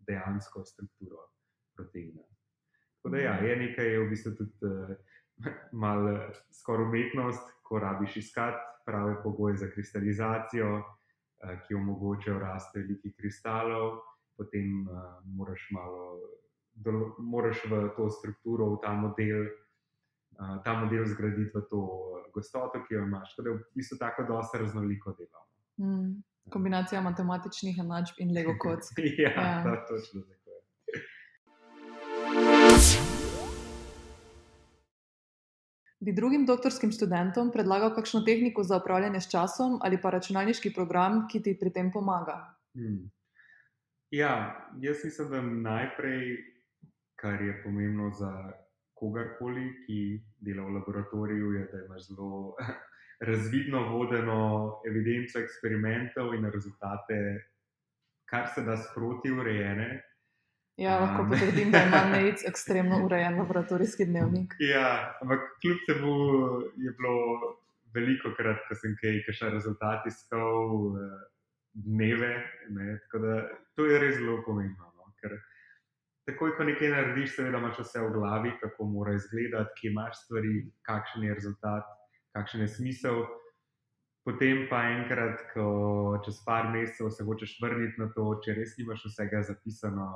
dejansko 0.09 0.65
strukturo 0.65 1.29
proteina. 1.77 2.23
Tako 2.97 3.15
da 3.15 3.19
ja, 3.19 3.35
je 3.45 3.57
nekaj, 3.57 3.93
je 3.93 3.99
v 4.01 4.09
bistvu 4.11 4.35
tudi 4.35 4.67
uh, 4.67 4.97
malo 5.85 6.19
skoraj 6.51 6.87
umetnost, 6.87 7.43
ko 7.63 7.79
rabiš 7.79 8.17
iskati 8.17 8.59
prave 8.87 9.23
pogoje 9.23 9.57
za 9.57 9.71
kristalizacijo, 9.75 10.77
uh, 10.79 11.55
ki 11.67 11.75
omogočajo 11.75 12.39
rast 12.39 12.77
velikih 12.77 13.15
kristalov, 13.17 14.01
potem 14.37 14.89
uh, 14.89 15.19
moraš 15.25 15.69
malo. 15.71 16.19
Moraš 17.19 17.65
v 17.67 17.89
to 17.97 18.07
strukturo, 18.11 18.69
v 18.71 18.79
ta 18.83 18.93
model, 18.95 19.49
uh, 20.39 20.63
ta 20.65 20.79
model 20.79 21.05
zgraditi 21.11 21.51
v 21.55 21.63
to 21.71 21.81
gostoto, 22.35 22.85
ki 22.87 22.95
jo 22.95 23.03
imaš. 23.03 23.35
Tako 23.35 23.43
da 23.43 23.51
je 23.51 23.57
v 23.57 23.63
bistvu 23.75 23.99
tako 23.99 24.23
dosta 24.29 24.59
raznoliko 24.59 25.15
delo. 25.19 25.43
Mm. 25.83 26.23
Kombinacija 26.51 27.01
matematičnih 27.05 27.79
enačb 27.83 28.23
in 28.23 28.31
lego 28.33 28.55
kock. 28.63 28.95
ja, 29.25 29.31
ja. 29.31 29.85
točno 29.89 30.23
Bi 36.01 36.13
drugim 36.15 36.47
doktorskim 36.47 36.93
študentom 36.95 37.51
predlagal 37.51 37.91
kakšno 37.95 38.21
tehniko 38.27 38.63
za 38.63 38.79
upravljanje 38.79 39.21
s 39.21 39.31
časom 39.31 39.79
ali 39.83 39.99
pa 40.03 40.11
računalniški 40.15 40.73
program, 40.75 41.25
ki 41.31 41.43
ti 41.43 41.57
pri 41.59 41.73
tem 41.75 41.91
pomaga? 41.93 42.39
Hmm. 42.79 43.11
Ja, 44.11 44.55
jaz 44.81 45.05
mislim, 45.05 45.31
da 45.31 45.43
najprej, 45.43 46.37
kar 47.21 47.43
je 47.43 47.63
pomembno 47.65 48.11
za 48.15 48.31
kogarkoli, 48.95 49.67
ki 49.87 49.99
dela 50.41 50.65
v 50.65 50.79
laboratoriju, 50.79 51.53
je, 51.53 51.67
da 51.73 51.83
imaš 51.85 52.07
zelo 52.09 52.55
razvidno 53.29 53.83
vodeno 53.91 54.41
evidenco 54.89 55.43
eksperimentov 55.43 56.35
in 56.35 56.47
rezultate, 56.51 57.19
kar 58.31 58.49
se 58.55 58.63
da 58.63 58.77
sproti 58.77 59.33
urejene. 59.35 59.89
Ja, 60.79 61.01
lahko 61.01 61.25
potrdim, 61.31 61.73
da 61.75 61.81
ima 61.83 62.05
Nec 62.13 62.45
ekstremno 62.47 63.01
urejen 63.05 63.39
laboratorijski 63.39 64.05
dnevnik. 64.07 64.55
Ja, 64.63 65.17
ampak 65.23 65.41
kljub 65.61 65.79
temu 65.87 66.13
je 66.77 66.93
bilo 66.99 67.17
veliko 67.95 68.31
krat, 68.37 68.63
ko 68.69 68.77
sem 68.79 68.95
kaj, 69.01 69.19
kaj 69.27 69.39
še 69.41 69.51
rezultat 69.57 70.07
iskal, 70.07 70.95
eh, 71.03 71.19
dneve. 71.75 72.31
Ne, 72.79 72.95
da, 73.11 73.43
to 73.75 73.91
je 73.91 73.99
res 73.99 74.17
zelo 74.21 74.39
pomembno. 74.47 74.93
No, 74.95 75.11
ker 75.19 75.35
takoj, 76.31 76.55
ko 76.55 76.71
nekaj 76.71 76.95
narediš, 76.95 77.35
seveda 77.41 77.59
imaš 77.59 77.83
vse 77.83 78.07
v 78.07 78.15
glavi, 78.15 78.55
kako 78.63 78.87
mora 78.95 79.19
izgledati, 79.19 79.75
kje 79.81 79.91
imaš 79.91 80.23
stvari, 80.23 80.57
kakšen 80.87 81.27
je 81.27 81.39
rezultat, 81.43 81.95
kakšen 82.39 82.69
je 82.69 82.73
smisel. 82.79 83.25
Potem 84.29 84.69
pa 84.71 84.85
enkrat, 84.95 85.49
ko 85.51 86.21
čez 86.23 86.39
par 86.47 86.71
mesecev 86.71 87.11
se 87.11 87.25
hočeš 87.27 87.59
vrniti 87.65 87.99
na 87.99 88.13
to, 88.15 88.37
če 88.45 88.55
res 88.61 88.79
nimaš 88.79 89.09
vsega 89.09 89.43
zapisano, 89.51 90.13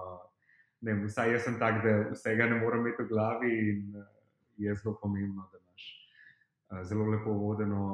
ne, 0.82 0.96
vsaj 1.06 1.32
jaz 1.32 1.46
sem 1.46 1.58
tak, 1.60 1.82
da 1.84 1.92
vsega 2.12 2.48
ne 2.50 2.58
morem 2.60 2.82
imeti 2.86 3.04
v 3.04 3.08
glavi 3.12 3.52
in 3.70 3.96
uh, 3.96 4.08
je 4.60 4.74
zelo 4.74 4.96
pomembno, 5.02 5.46
da 5.52 5.60
imaš 5.62 5.86
uh, 6.70 6.82
zelo 6.88 7.06
lepo 7.10 7.32
vodeno 7.38 7.86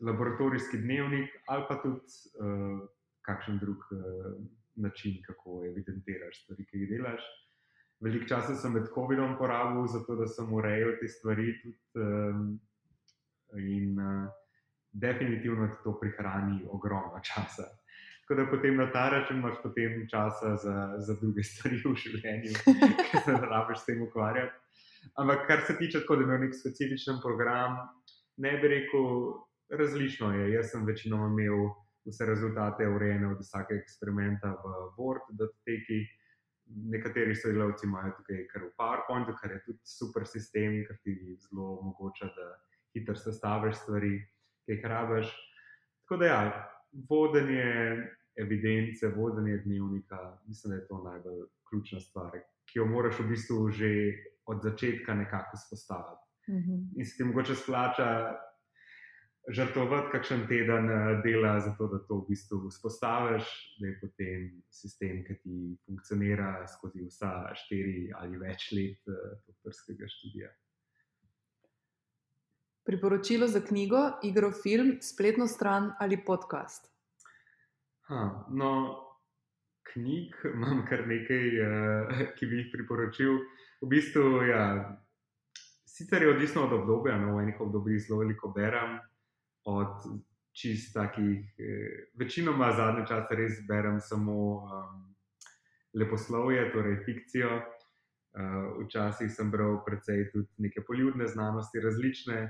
laboratorijski 0.00 0.78
dnevnik 0.78 1.34
ali 1.46 1.66
pa 1.68 1.76
tudi 1.82 2.00
uh, 2.40 2.80
kakšen 3.26 3.58
drug 3.58 3.84
uh, 3.92 4.32
način, 4.74 5.22
kako 5.26 5.64
evidentiraš 5.66 6.42
stvari, 6.44 6.64
ki 6.64 6.78
jih 6.78 6.90
delaš. 6.90 7.22
Veliko 8.00 8.26
časa 8.28 8.54
sem 8.56 8.72
med 8.72 8.88
COVID-om 8.94 9.36
porabil, 9.38 9.86
zato 9.92 10.16
da 10.16 10.26
sem 10.26 10.52
urejal 10.54 10.94
te 11.00 11.08
stvari. 11.08 11.52
Tudi, 11.62 11.76
um, 12.00 12.60
in 13.58 13.98
uh, 13.98 14.30
definitivno 14.92 15.68
ti 15.68 15.82
to 15.84 15.98
prihrani 16.00 16.64
ogromno 16.70 17.20
časa. 17.22 17.66
Tako 18.30 18.42
da 18.42 18.50
potem 18.50 18.76
na 18.76 18.92
ta 18.92 19.08
račun 19.10 19.38
imaš 19.38 19.56
potem 19.62 20.06
časa 20.10 20.56
za, 20.56 20.94
za 20.98 21.14
druge 21.20 21.42
stvari 21.48 21.80
v 21.82 21.94
življenju, 21.98 22.52
ki 23.10 23.22
se 23.24 23.32
ne 23.34 23.40
rabiš 23.42 23.80
s 23.80 23.88
tem 23.88 24.02
ukvarjati. 24.04 24.54
Ampak 25.18 25.48
kar 25.48 25.64
se 25.66 25.74
tiče 25.78 26.04
tako, 26.04 26.16
da 26.20 26.28
imaš 26.28 26.44
nek 26.44 26.54
specifičen 26.54 27.18
program, 27.24 27.74
ne 28.38 28.52
bi 28.62 28.70
rekel, 28.70 29.08
različno 29.74 30.28
je. 30.36 30.44
Jaz 30.52 30.70
sem 30.70 30.84
večinoma 30.86 31.26
imel 31.32 31.72
vse 32.06 32.28
rezultate 32.30 32.86
urejene 32.86 33.32
od 33.32 33.42
vsakega 33.42 33.80
eksperimenta 33.82 34.52
v 34.62 34.78
Word, 35.00 35.26
da 35.34 35.50
teki. 35.66 35.98
Nekateri 36.94 37.34
sodelavci 37.34 37.88
imajo 37.88 38.12
tukaj 38.20 38.44
kar 38.52 38.62
v 38.62 38.70
PowerPointu, 38.78 39.34
kar 39.40 39.56
je 39.56 39.58
tudi 39.64 39.90
super 39.96 40.22
sistem, 40.22 40.78
ker 40.86 41.02
ti 41.02 41.16
zelo 41.48 41.80
omogoča, 41.80 42.30
da 42.36 42.46
hitro 42.94 43.18
sestaviš 43.18 43.82
stvari, 43.82 44.14
ki 44.62 44.76
jih 44.76 44.86
rabiš. 44.94 45.34
Tako 46.04 46.22
da 46.22 46.30
ja, 46.30 46.42
vodenje 47.10 47.66
evidence, 48.36 49.08
vodenje 49.16 49.56
dnevnika, 49.64 50.38
mislim, 50.46 50.70
da 50.70 50.76
je 50.76 50.86
to 50.86 51.02
najbolj 51.04 51.46
ključna 51.68 52.00
stvar, 52.00 52.30
ki 52.70 52.78
jo 52.78 52.86
moraš 52.86 53.18
v 53.18 53.28
bistvu 53.28 53.70
že 53.70 53.90
od 54.46 54.62
začetka 54.62 55.14
nekako 55.14 55.56
spostaviti. 55.56 56.26
Uh 56.48 56.54
mhm. 56.54 56.70
-huh. 56.70 56.88
In 56.96 57.06
se 57.06 57.16
ti 57.16 57.24
mogoče 57.24 57.54
splača 57.54 58.36
žrtvovati 59.48 60.12
kakšen 60.12 60.46
teden 60.48 60.90
eh, 60.90 61.20
dela, 61.24 61.60
zato 61.60 61.86
da 61.88 61.98
to 61.98 62.20
v 62.20 62.26
bistvu 62.28 62.68
vzpostaviš, 62.68 63.44
da 63.80 63.86
je 63.86 63.98
potem 64.00 64.62
sistem, 64.70 65.24
ki 65.24 65.36
ti 65.42 65.76
funkcionira 65.86 66.66
skozi 66.68 67.06
vsa 67.06 67.54
štiri 67.54 68.10
ali 68.20 68.38
več 68.38 68.70
let 68.76 69.08
eh, 69.08 69.38
doktorskega 69.46 70.08
študija. 70.08 70.50
Priporočilo 72.84 73.46
za 73.46 73.60
knjigo, 73.60 73.98
igro, 74.22 74.52
film, 74.62 74.96
spletno 75.00 75.46
stran 75.46 75.92
ali 75.98 76.24
podcast. 76.24 76.90
Ha, 78.10 78.46
no, 78.50 78.70
knjig 79.92 80.34
imam 80.54 80.80
kar 80.88 81.04
nekaj, 81.06 81.44
uh, 81.62 82.22
ki 82.38 82.46
bi 82.50 82.56
jih 82.58 82.72
priporočil. 82.72 83.36
V 83.80 83.88
bistvu, 83.92 84.40
ja, 84.48 84.64
sicer 85.86 86.26
je 86.26 86.32
odvisno 86.32 86.64
od 86.66 86.74
obdobja, 86.80 87.14
no, 87.22 87.36
v 87.36 87.44
enih 87.44 87.60
obdobjih 87.62 88.00
zelo 88.02 88.18
veliko 88.24 88.50
berem, 88.56 88.98
od 89.70 90.08
čist 90.56 90.90
takih, 90.94 91.54
eh, 91.62 92.10
večinoma 92.18 92.72
zadnje 92.76 93.06
čase 93.06 93.36
res 93.38 93.60
berem 93.68 94.00
samo 94.00 94.34
um, 94.58 95.04
leposlovje, 95.94 96.66
torej 96.72 96.98
fikcijo. 97.06 97.60
Uh, 98.30 98.82
včasih 98.82 99.30
sem 99.30 99.50
bral 99.50 99.80
precej 99.86 100.28
tudi 100.32 100.66
neke 100.66 100.82
poljudne 100.86 101.26
znanosti, 101.26 101.80
različne, 101.82 102.42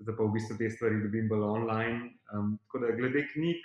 zdaj 0.00 0.16
pa 0.16 0.24
v 0.24 0.32
bistvu 0.36 0.56
te 0.60 0.70
stvari 0.70 1.00
dobim 1.02 1.28
bolj 1.28 1.48
online. 1.48 2.12
Um, 2.32 2.56
tako 2.64 2.84
da, 2.84 2.94
glede 2.96 3.26
knjig, 3.32 3.64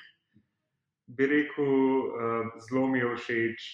bi 1.07 1.27
rekel, 1.27 1.65
uh, 1.65 2.47
zelo 2.69 2.87
mi 2.87 2.99
je 2.99 3.15
všeč 3.15 3.67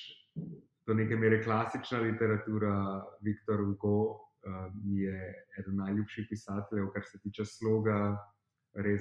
do 0.88 0.94
neke 0.94 1.16
mere 1.16 1.44
klasična 1.44 2.00
literatura. 2.00 3.04
Viktor 3.22 3.62
Hugo 3.66 3.98
uh, 4.02 4.68
je 4.84 5.34
eden 5.60 5.76
najljubših 5.76 6.28
pisateljev, 6.30 6.92
kar 6.94 7.04
se 7.06 7.20
tiče 7.24 7.46
sloga. 7.46 8.18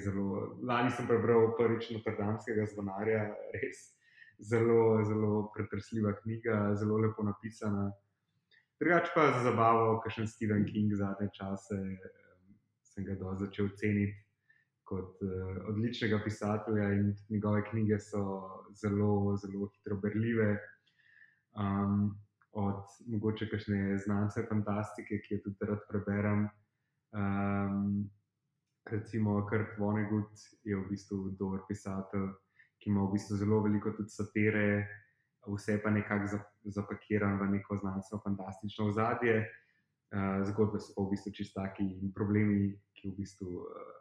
Zelo, 0.03 0.57
lani 0.65 0.89
sem 0.91 1.05
prebral 1.07 1.51
prvič 1.57 1.91
Notre-Dame'skega 1.93 2.65
zvonarja, 2.71 3.27
res 3.53 3.83
zelo, 4.41 5.03
zelo 5.05 5.51
pretresljiva 5.53 6.15
knjiga, 6.23 6.73
zelo 6.75 6.97
lepo 6.97 7.23
napisana. 7.23 7.91
Drugač 8.81 9.11
pa 9.13 9.27
za 9.35 9.43
zabavo, 9.45 9.99
kakšen 10.01 10.27
Stephen 10.27 10.65
King 10.65 10.95
zadnje 10.97 11.29
čase, 11.37 11.77
um, 11.77 12.57
sem 12.81 13.05
ga 13.05 13.35
začel 13.37 13.69
ceniti 13.77 14.17
kot 14.89 15.21
uh, 15.21 15.59
odličnega 15.69 16.19
pisatelja 16.23 16.89
in 16.97 17.13
njegove 17.29 17.63
knjige 17.69 17.99
so 18.01 18.23
zelo, 18.81 19.37
zelo 19.37 19.69
hitro 19.75 19.99
berljive. 20.01 20.57
Um, 21.53 22.09
od 22.51 22.85
mogoče 23.07 23.49
kakšne 23.49 23.97
znanstvene 24.05 24.47
fantastike, 24.49 25.19
ki 25.25 25.35
jo 25.35 25.41
tudi 25.43 25.67
rad 25.69 25.83
preberem. 25.89 26.47
Um, 27.13 28.09
recimo, 28.89 29.41
Kurt 29.49 29.77
Vonnegut 29.77 30.33
je 30.63 30.77
v 30.77 30.87
bistvu 30.89 31.35
dober 31.39 31.61
pisatelj, 31.67 32.31
ki 32.81 32.89
ima 32.89 33.05
v 33.05 33.13
bistvu 33.13 33.37
zelo 33.37 33.61
veliko 33.65 33.93
tudi 33.97 34.09
satire, 34.09 34.65
vse 35.45 35.77
pa 35.83 35.93
nekako 35.93 36.41
zapakiran 36.73 37.37
v 37.39 37.51
neko 37.57 37.77
znanstveno 37.83 38.21
fantastično 38.25 38.89
ozadje. 38.89 39.45
Uh, 40.09 40.41
zgodbe 40.49 40.81
so 40.81 40.95
pa 40.95 41.05
v 41.05 41.13
bistvu 41.13 41.31
čistaki 41.37 41.85
in 41.85 42.13
problemi, 42.13 42.73
ki 42.97 43.13
v 43.13 43.17
bistvu. 43.21 43.61
Uh, 43.61 43.98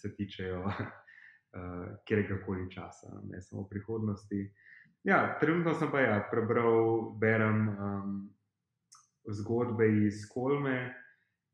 se 0.00 0.14
tičejo 0.16 0.64
uh, 0.66 1.86
kjerkega 2.08 2.40
koli 2.46 2.66
časa, 2.72 3.20
ne 3.28 3.40
samo 3.42 3.66
prihodnosti. 3.68 4.42
Ja, 5.04 5.38
trenutno 5.40 5.74
sem 5.74 5.90
pa 5.92 6.00
ja, 6.00 6.18
prebral, 6.30 7.12
berem 7.20 7.68
um, 7.68 8.16
zgodbe 9.28 9.88
iz 10.06 10.26
Kolme. 10.28 10.94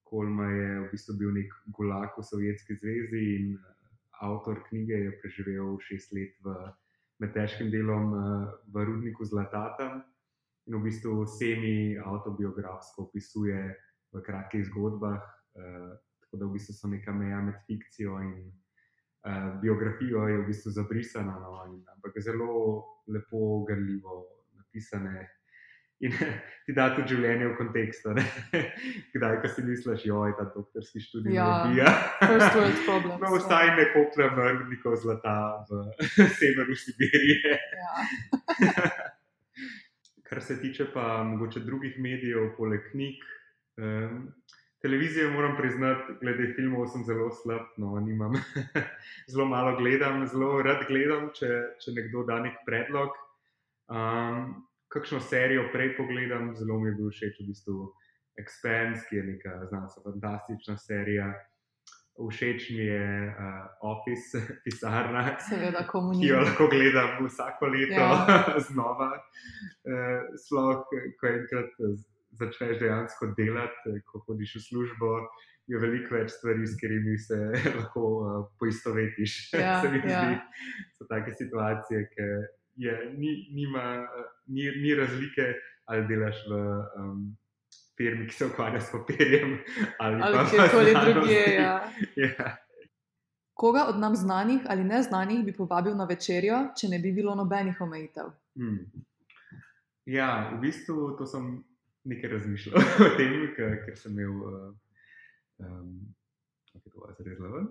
Kolma 0.07 0.51
je 0.51 0.81
v 0.81 0.89
bistvu 0.91 1.15
bil 1.19 1.33
nek 1.35 1.55
gulag 1.75 2.15
v 2.19 2.25
Sovjetski 2.27 2.79
zvezi 2.79 3.23
in 3.37 3.55
uh, 3.55 3.77
avtor 4.27 4.63
knjige 4.69 4.99
je 5.05 5.15
preživel 5.23 5.79
šest 5.83 6.13
let 6.15 6.35
v, 6.45 6.55
med 7.23 7.33
težkim 7.35 7.71
delom 7.71 8.13
uh, 8.15 8.51
v 8.75 8.85
rudniku 8.87 9.27
Zlatatem 9.27 10.03
in 10.67 10.79
v 10.79 10.83
bistvu 10.89 11.23
vsemi 11.25 11.99
autobiografsko 12.03 13.07
opisuje 13.11 13.59
v 14.13 14.23
kratkih 14.23 14.67
zgodbah. 14.71 15.23
Tako 16.37 16.45
da 16.45 16.51
v 16.51 16.53
bistvu 16.53 16.75
so 16.75 16.89
neka 16.89 17.13
meja 17.13 17.41
med 17.41 17.55
fikcijo 17.67 18.19
in 18.21 18.33
uh, 19.25 19.61
biografijo, 19.61 20.29
je 20.29 20.39
v 20.39 20.47
bistvu 20.47 20.71
zabrisana, 20.71 21.33
no, 21.41 21.65
in, 21.73 21.81
ampak 21.95 22.13
zelo 22.21 22.85
lepo, 23.09 23.65
grljivo 23.65 24.27
napisane. 24.53 25.29
In 26.01 26.13
ti 26.67 26.75
da 26.77 26.91
tudi 26.93 27.15
življenje 27.15 27.47
v 27.49 27.57
kontekstu. 27.57 28.13
Kdaj, 29.15 29.39
ko 29.41 29.49
si 29.49 29.65
misliš, 29.65 30.05
je 30.05 30.35
ta 30.37 30.45
doktorski 30.53 31.01
študij 31.01 31.39
ja, 31.39 31.47
ubija. 31.65 31.95
no, 33.23 33.33
vstaj 33.39 33.73
ne 33.79 33.89
kopljem 33.95 34.37
rudnikov 34.37 34.99
zlata 35.01 35.65
v 35.71 36.29
severu 36.37 36.77
Sibirije. 36.77 37.57
Ja. 37.81 38.85
Kar 40.29 40.43
se 40.43 40.61
tiče 40.61 40.91
pa 40.93 41.23
mogoče 41.25 41.65
drugih 41.65 41.97
medijev, 41.97 42.51
poleg 42.59 42.91
knjig. 42.93 43.25
Um, 43.81 44.35
Televizije 44.83 45.31
moram 45.31 45.57
priznati, 45.57 46.13
glede 46.21 46.53
filmov 46.57 46.87
sem 46.93 47.05
zelo 47.05 47.31
slab, 47.33 47.65
no, 47.77 47.97
nimam. 48.01 48.33
zelo 49.33 49.47
malo 49.49 49.77
gledam, 49.77 50.27
zelo 50.27 50.63
rad 50.63 50.85
gledam, 50.89 51.31
če, 51.35 51.49
če 51.81 51.95
nekdo 51.97 52.27
da 52.29 52.41
nek 52.45 52.61
predlog. 52.67 53.17
Um, 53.89 54.67
kakšno 54.93 55.21
serijo 55.21 55.69
prej 55.73 55.95
pogledam, 55.97 56.53
zelo 56.57 56.79
mi 56.81 56.91
je 56.91 56.97
bil 56.99 57.11
všeč 57.11 57.41
v 57.41 57.47
bistvu 57.51 57.77
Expanse, 58.41 59.07
ki 59.09 59.17
je 59.17 59.23
neka 59.33 59.55
znanstvena 59.71 60.13
fantastična 60.13 60.77
serija. 60.77 61.31
Všeč 62.17 62.69
mi 62.77 62.85
je 62.85 63.09
uh, 63.29 63.65
Office, 63.93 64.41
pisarna, 64.65 65.25
Seveda, 65.49 65.87
ki 65.89 66.29
jo 66.29 66.41
lahko 66.41 66.69
gledam 66.73 67.25
vsako 67.27 67.73
leto 67.73 68.01
ja. 68.01 68.45
znova. 68.69 69.11
Uh, 69.89 70.37
Sploh, 70.45 70.85
ko 71.21 71.33
enkrat 71.33 71.73
začneš 72.41 72.81
dejansko 72.81 73.33
delati, 73.39 73.97
ko 74.07 74.23
hodiš 74.27 74.57
v 74.59 74.65
službo, 74.69 75.13
je 75.67 75.81
veliko 75.83 76.15
več 76.15 76.35
stvari, 76.37 76.67
s 76.67 76.77
katerimi 76.81 77.17
se 77.19 77.39
lahko 77.79 78.05
uh, 78.19 78.37
poistovetiš. 78.61 79.39
Ja, 79.65 79.81
se 79.83 79.91
mi 79.91 80.03
ja. 80.05 80.21
zdi, 80.23 80.37
so 80.99 81.09
take 81.11 81.35
situacije, 81.35 82.05
ki 82.13 82.29
je, 82.87 82.95
ni, 83.17 83.33
nima, 83.57 84.07
ni, 84.47 84.69
ni 84.83 84.95
razlike, 84.95 85.55
ali 85.87 86.07
delaš 86.13 86.47
v. 86.51 86.63
Um, 87.01 87.27
Firmi, 87.97 88.27
ki 88.29 88.35
se 88.37 88.47
ukvarja 88.51 88.81
s 88.81 88.91
papirjem, 88.93 89.55
ali, 90.05 90.19
Ali 90.23 90.37
pa 90.37 90.43
kjerkoli 90.51 90.93
drugje, 91.05 91.45
ja. 91.55 91.77
Ja. 92.17 92.57
Koga 93.57 93.87
od 93.89 93.99
nam 93.99 94.17
znanih 94.17 94.67
ali 94.69 94.85
neznanih 94.85 95.45
bi 95.45 95.53
povabil 95.57 95.97
na 95.97 96.05
večerjo, 96.05 96.59
če 96.77 96.91
ne 96.93 96.99
bi 97.01 97.13
bilo 97.17 97.35
nobenih 97.35 97.81
omejitev? 97.81 98.29
Hmm. 98.61 98.83
Ja, 100.05 100.51
v 100.53 100.61
bistvu 100.61 101.17
to 101.17 101.27
sem 101.27 101.65
nekaj 102.07 102.31
razmišljal 102.31 102.79
o 103.07 103.11
tem, 103.19 103.41
ker, 103.57 103.97
sem 103.99 104.15
imel. 104.19 104.71
Um, 105.57 105.91
kako 106.73 106.91
to 106.91 107.23
zrezlo 107.23 107.49
ven. 107.49 107.67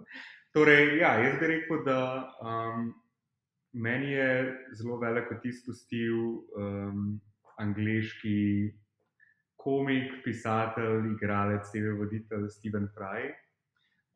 Torej, 0.53 0.97
ja, 0.97 1.13
jaz 1.19 1.39
bi 1.39 1.47
rekel, 1.47 1.83
da 1.85 1.99
um, 2.41 2.93
meni 3.73 4.11
je 4.11 4.57
zelo 4.73 4.97
velik 4.99 5.31
vtis 5.31 5.65
pustil 5.65 6.17
um, 6.57 7.19
angliški 7.59 8.73
komik, 9.59 10.21
pisatelj, 10.23 11.11
igralec, 11.15 11.71
TV 11.71 11.95
voditelj 11.99 12.49
Steven 12.49 12.87
Fry. 12.95 13.33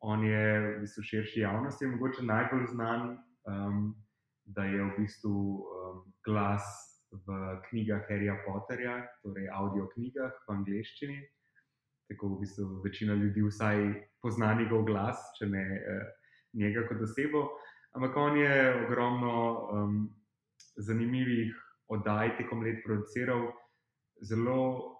On 0.00 0.24
je 0.24 0.44
v 0.60 0.78
bistvu 0.80 1.02
širši 1.02 1.40
javnosti 1.40 1.86
mogoče 1.86 2.24
najbolj 2.24 2.66
znan, 2.72 3.18
um, 3.44 3.90
da 4.44 4.64
je 4.64 4.84
v 4.84 4.94
bistvu 4.96 5.34
um, 5.60 6.04
glas 6.24 6.89
v 7.12 7.60
knjigah 7.68 8.06
Harryja 8.08 8.36
Potterja, 8.46 9.00
torej 9.22 9.50
audio 9.50 9.88
knjigah 9.94 10.32
v 10.46 10.54
angleščini. 10.54 11.18
Tako 12.10 12.34
v 12.34 12.40
bistvu 12.42 12.82
večina 12.84 13.14
ljudi 13.14 13.42
vsaj 13.46 13.82
pozna 14.22 14.54
njegov 14.58 14.84
glas, 14.86 15.18
če 15.38 15.46
ne 15.50 15.64
eh, 15.78 16.06
njega 16.58 16.86
kot 16.88 17.02
osebo. 17.06 17.48
Ampak 17.94 18.16
on 18.16 18.38
je 18.38 18.86
ogromno 18.86 19.34
um, 19.74 19.94
zanimivih 20.78 21.54
oddaj 21.90 22.36
tekom 22.38 22.62
let 22.62 22.82
produciral. 22.84 23.50
Zelo 24.22 24.96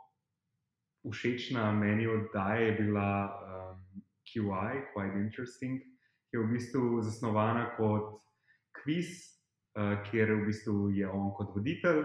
všečna 1.06 1.72
meni 1.72 2.06
oddaja 2.06 2.66
je 2.66 2.72
bila 2.72 3.10
um, 3.30 4.02
QI, 4.26 4.82
Quite 4.90 5.18
Interesting, 5.22 5.78
ki 6.30 6.36
je 6.36 6.42
v 6.42 6.50
bistvu 6.50 7.02
zasnovana 7.02 7.70
kot 7.76 8.18
kviz, 8.82 9.39
kjer 10.10 10.32
v 10.34 10.46
bistvu 10.46 10.90
je 10.90 11.08
on 11.08 11.30
kot 11.36 11.54
voditelj 11.54 12.04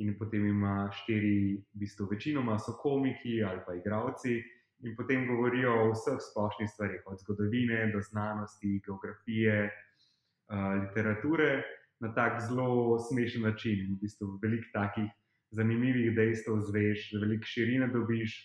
in 0.00 0.14
potem 0.18 0.46
ima 0.46 0.88
štiri, 0.92 1.60
v 1.60 1.82
bistvu 1.82 2.08
večinoma 2.10 2.58
so 2.58 2.76
komiki 2.80 3.42
ali 3.44 3.60
pa 3.66 3.74
igravci. 3.74 4.40
In 4.80 4.94
potem 4.96 5.26
govorijo 5.28 5.74
o 5.76 5.90
vseh 5.92 6.16
splošnih 6.30 6.70
stvarih, 6.72 7.02
od 7.06 7.18
zgodovine 7.20 7.90
do 7.92 8.00
znanosti, 8.00 8.80
geografije, 8.86 9.68
uh, 9.68 10.80
literature, 10.80 11.62
na 12.00 12.14
tak 12.14 12.40
zelo 12.40 12.98
smešen 12.98 13.42
način. 13.42 13.90
V 13.92 14.00
bistvu 14.00 14.38
veliko 14.42 14.70
takih 14.72 15.10
zanimivih 15.52 16.14
dejstev 16.16 16.62
zveš, 16.70 17.10
veliko 17.20 17.44
širine 17.44 17.90
dobiš. 17.92 18.38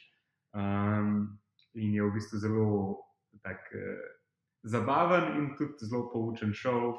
Um, 0.56 1.40
in 1.74 1.96
je 1.96 2.04
v 2.04 2.12
bistvu 2.12 2.40
zelo 2.44 2.68
tak, 3.44 3.72
uh, 3.72 4.04
zabaven 4.68 5.38
in 5.40 5.50
tudi 5.56 5.88
zelo 5.88 6.10
poučen 6.12 6.52
šov, 6.54 6.98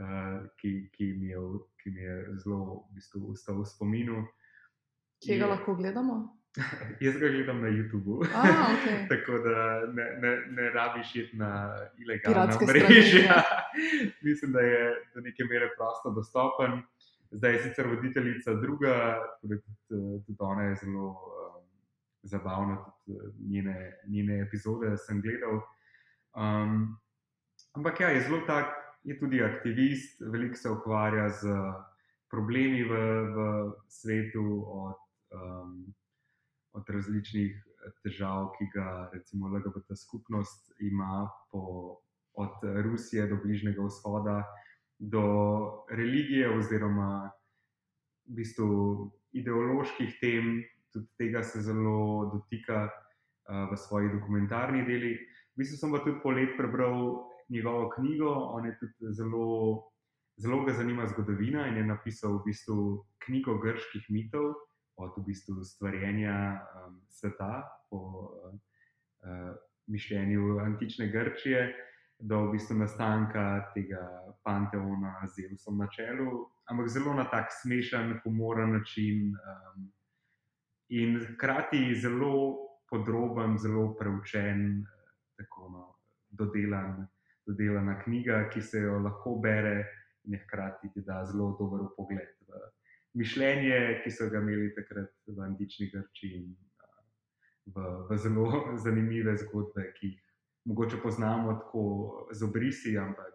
uh, 0.00 0.46
ki, 0.56 0.88
ki, 0.92 1.04
mi 1.20 1.28
je, 1.28 1.38
ki 1.82 1.90
mi 1.90 2.00
je 2.00 2.14
zelo 2.44 2.58
v 2.90 2.94
bistvu 2.94 3.32
ostal 3.32 3.60
v 3.62 3.66
spominu. 3.66 4.22
Kje 5.22 5.38
ga 5.38 5.44
Je- 5.44 5.50
lahko 5.50 5.74
gledamo? 5.74 6.38
Jaz 7.00 7.16
ga 7.16 7.28
gledam 7.28 7.62
na 7.62 7.68
YouTubu. 7.68 8.26
Ah, 8.34 8.76
okay. 8.76 8.96
Tako 9.10 9.38
da 9.38 9.86
ne, 9.88 10.04
ne, 10.20 10.32
ne 10.52 10.70
rabiš 10.70 11.16
iti 11.16 11.36
na 11.36 11.72
Piratske 12.26 12.66
mreža. 12.66 13.18
strani, 13.18 14.12
Mislim, 14.26 14.52
da 14.52 14.60
je 14.60 14.82
do 15.14 15.20
neke 15.20 15.44
mere 15.44 15.70
prosto 15.76 16.10
dostopen. 16.10 16.82
Zdaj 17.30 17.52
je 17.52 17.62
sicer 17.62 17.86
voditeljica 17.88 18.54
druga, 18.54 18.92
da 19.42 19.56
tudi, 19.56 19.62
tudi 20.26 20.36
ona 20.38 20.62
je 20.62 20.74
zelo 20.84 21.08
um, 21.08 21.64
zabavna, 22.22 22.76
tudi 22.84 23.18
eh, 23.18 23.32
njene, 23.48 23.76
njene 24.06 24.40
epizode 24.42 24.96
sem 24.96 25.22
gledal. 25.22 25.62
Um, 26.36 26.98
ampak 27.72 28.00
ja, 28.00 28.08
je 28.08 28.20
zelo 28.20 28.40
tak, 28.46 28.66
je 29.04 29.18
tudi 29.18 29.42
aktivist, 29.42 30.20
veliko 30.20 30.54
se 30.54 30.70
ukvarja 30.70 31.28
z 31.28 31.48
problemi 32.30 32.84
v, 32.84 32.94
v 33.34 33.38
svetu, 33.88 34.64
od, 34.66 35.02
um, 35.34 35.94
od 36.72 36.88
različnih 36.88 37.52
težav, 38.02 38.52
ki 38.56 38.70
ga 38.74 39.10
recimo 39.12 39.50
LGBT 39.50 39.98
skupnost 39.98 40.72
ima, 40.80 41.28
po, 41.50 41.98
od 42.32 42.62
Rusije 42.62 43.26
do 43.26 43.36
Bližnjega 43.42 43.82
vzhoda, 43.84 44.42
do 44.98 45.24
religije 45.90 46.48
oziroma 46.56 47.30
v 48.24 48.38
bistvu 48.38 49.10
ideoloških 49.34 50.14
tem, 50.20 50.62
tudi 50.94 51.08
tega 51.18 51.42
se 51.42 51.60
zelo 51.60 52.30
dotika 52.32 52.86
uh, 52.86 53.66
v 53.72 53.76
svojih 53.76 54.12
dokumentarnih 54.14 54.86
delih. 54.86 55.20
V 55.52 55.60
bistvu 55.60 55.76
sem 55.76 55.92
pa 55.92 56.00
tudi 56.06 56.22
po 56.22 56.30
let 56.30 56.54
prebral 56.56 57.31
njegovo 57.48 57.90
knjigo, 57.90 58.32
on 58.32 58.66
je 58.66 58.78
tudi 58.78 59.12
zelo, 59.14 59.82
zelo 60.36 60.64
ga 60.64 60.72
zanima 60.72 61.06
zgodovina 61.06 61.66
in 61.66 61.76
je 61.76 61.84
napisal 61.84 62.38
v 62.38 62.42
bistvu 62.46 63.06
knjigo 63.26 63.58
grških 63.58 64.06
mitov, 64.10 64.54
od 64.96 65.16
v 65.16 65.24
bistvu 65.26 65.64
stvarjenja 65.64 66.36
um, 66.52 67.00
sveta 67.08 67.62
po 67.90 67.96
uh, 67.96 68.52
uh, 68.52 69.54
mišljenju 69.86 70.58
antične 70.58 71.08
Grčije 71.08 71.74
do 72.18 72.44
v 72.46 72.52
bistvu 72.52 72.76
nastanka 72.78 73.72
tega 73.74 74.02
panteona 74.44 75.14
z 75.26 75.48
Zeusom 75.48 75.78
na 75.78 75.88
čelu, 75.90 76.46
ampak 76.70 76.88
zelo 76.88 77.14
na 77.14 77.24
tak 77.24 77.50
smešen, 77.62 78.20
humoren 78.24 78.72
način. 78.72 79.34
Um, 79.34 79.90
in 80.92 81.20
hkrati 81.24 81.94
zelo 81.94 82.68
podroben, 82.90 83.58
zelo 83.58 83.94
preučen, 83.96 84.80
eh, 84.80 85.12
tako 85.36 85.68
no, 85.72 85.84
dodelan, 86.28 87.06
dodelana 87.46 87.98
knjiga, 88.04 88.48
ki 88.52 88.62
se 88.62 88.80
jo 88.84 88.98
lahko 89.02 89.36
bere 89.42 89.84
in 90.24 90.38
hkrati 90.38 90.92
ti 90.94 91.02
da 91.06 91.24
zelo 91.26 91.56
dober 91.58 91.86
pogled 91.96 92.34
v 92.48 92.60
mišljenje, 93.18 93.78
ki 94.04 94.10
so 94.10 94.28
ga 94.30 94.40
imeli 94.40 94.74
takrat 94.74 95.10
v 95.26 95.42
antični 95.44 95.90
Grčiji 95.92 96.42
in 96.42 96.52
v, 97.74 97.86
v 98.10 98.18
zelo 98.18 98.76
zanimive 98.84 99.36
zgodbe, 99.44 99.90
ki 99.98 100.12
jih 100.12 100.20
mogoče 100.70 101.00
poznamo 101.02 101.54
tako 101.60 101.84
z 102.32 102.44
obrisi, 102.46 102.96
ampak 102.98 103.34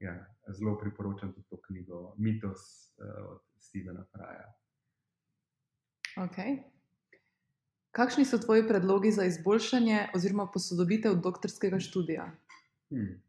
ja, 0.00 0.16
zelo 0.48 0.78
priporočam 0.80 1.32
tudi 1.32 1.46
to 1.50 1.60
knjigo 1.68 2.14
Mitos 2.18 2.94
od 3.00 3.42
Stevena 3.60 4.04
Fraja. 4.12 4.48
Okay. 6.16 6.64
Kakšni 7.92 8.24
so 8.24 8.38
tvoji 8.38 8.64
predlogi 8.68 9.12
za 9.12 9.24
izboljšanje 9.24 10.08
oziroma 10.14 10.46
posodobitev 10.52 11.14
doktorskega 11.20 11.80
študija? 11.80 12.30
Hmm. 12.90 13.22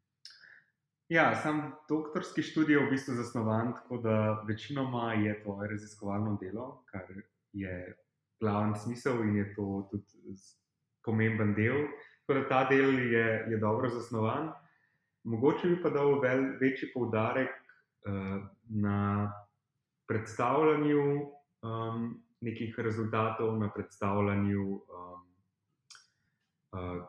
Ja, 1.09 1.35
sam 1.35 1.71
doktorski 1.89 2.43
študij 2.43 2.75
je 2.75 2.85
v 2.85 2.89
bistvu 2.89 3.13
zasnovan 3.15 3.73
tako, 3.73 3.97
da 3.97 4.43
večinoma 4.47 5.13
je 5.13 5.41
tvoje 5.43 5.69
raziskovalno 5.69 6.37
delo, 6.41 6.83
kar 6.85 7.05
je 7.53 7.95
glavni 8.39 8.75
smisel 8.79 9.23
in 9.23 9.35
je 9.35 9.55
to 9.55 9.87
tudi 9.91 10.35
pomemben 11.05 11.53
del. 11.55 11.87
Tako 12.25 12.39
da 12.39 12.47
ta 12.47 12.69
del 12.69 12.99
je, 12.99 13.45
je 13.49 13.57
dobro 13.57 13.89
zasnovan. 13.89 14.51
Mogoče 15.23 15.67
bi 15.67 15.81
pa 15.81 15.89
dal 15.89 16.19
vel, 16.21 16.43
večji 16.59 16.91
poudarek 16.93 17.49
uh, 17.49 18.43
na 18.69 19.31
predstavljanju 20.07 21.03
um, 21.61 22.23
nekih 22.41 22.75
rezultatov, 22.79 23.57
na 23.59 23.71
predstavljanju 23.71 24.63
um, 24.71 25.23
uh, 26.71 27.03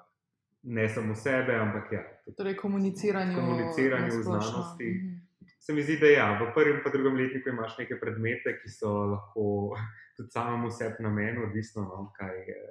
ne 0.62 0.88
samo 0.88 1.14
sebe, 1.14 1.54
ampak 1.54 1.92
ja, 1.92 2.02
Torej, 2.36 2.56
komuniciranju, 2.56 3.34
Komuniciranju 3.34 4.12
na 4.12 4.18
v 4.18 4.22
znanosti. 4.22 4.90
Mhm. 4.90 5.18
Se 5.60 5.72
mi 5.72 5.82
zdi, 5.82 5.98
da 6.00 6.06
ja, 6.06 6.26
v 6.40 6.52
prvem 6.54 6.76
in 6.76 6.92
drugem 6.92 7.16
letniku 7.16 7.48
imaš 7.48 7.78
neke 7.78 8.00
predmete, 8.00 8.58
ki 8.62 8.68
so 8.70 8.92
lahko 9.12 9.76
tudi 10.16 10.30
samemu 10.30 10.70
sebi 10.70 11.02
namen, 11.02 11.42
odvisno 11.42 11.82
od 11.82 11.88
no, 11.88 12.12
kaj 12.16 12.38
je. 12.48 12.62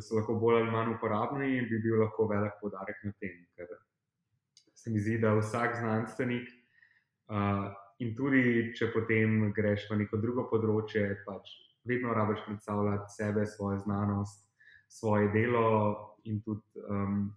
So 0.00 0.16
lahko 0.16 0.34
bolj 0.34 0.62
ali 0.62 0.70
manj 0.70 0.94
uporabni 0.94 1.58
in 1.58 1.68
bi 1.70 1.78
bil 1.82 2.00
lahko 2.02 2.26
velik 2.26 2.58
poudarek 2.60 2.96
na 3.04 3.12
tem. 3.20 3.46
Ker 3.56 3.66
se 4.74 4.90
mi 4.90 5.00
zdi, 5.00 5.18
da 5.18 5.34
vsak 5.34 5.76
znanstvenik, 5.76 6.48
uh, 7.30 7.68
in 7.98 8.14
tudi 8.16 8.72
če 8.78 8.90
potem 8.92 9.52
greš 9.54 9.88
v 9.90 10.02
neko 10.02 10.20
drugo 10.22 10.46
področje, 10.50 11.22
pač 11.26 11.50
vedno 11.88 12.14
rabiš 12.14 12.44
predstavljati 12.46 13.14
sebe, 13.14 13.46
svojo 13.46 13.78
znanost, 13.84 14.47
svoje 14.88 15.28
delo 15.32 15.96
in 16.24 16.42
tudi 16.42 16.62
um, 16.88 17.32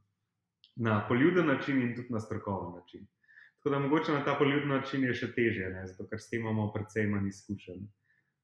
na 0.76 1.06
poljuden 1.08 1.48
način, 1.48 1.82
in 1.82 1.96
tudi 1.96 2.14
na 2.14 2.20
strokoven 2.20 2.76
način. 2.80 3.08
Tako 3.58 3.70
da 3.70 3.80
mogoče 3.80 4.12
na 4.12 4.26
ta 4.26 4.36
poljuden 4.40 4.70
način 4.70 5.04
je 5.04 5.14
še 5.14 5.34
teže, 5.36 5.70
ne? 5.70 5.88
zato 5.88 6.08
ker 6.10 6.20
s 6.20 6.30
tem 6.30 6.42
imamo 6.42 6.72
precej 6.74 7.06
manj 7.08 7.28
izkušenj. 7.30 7.84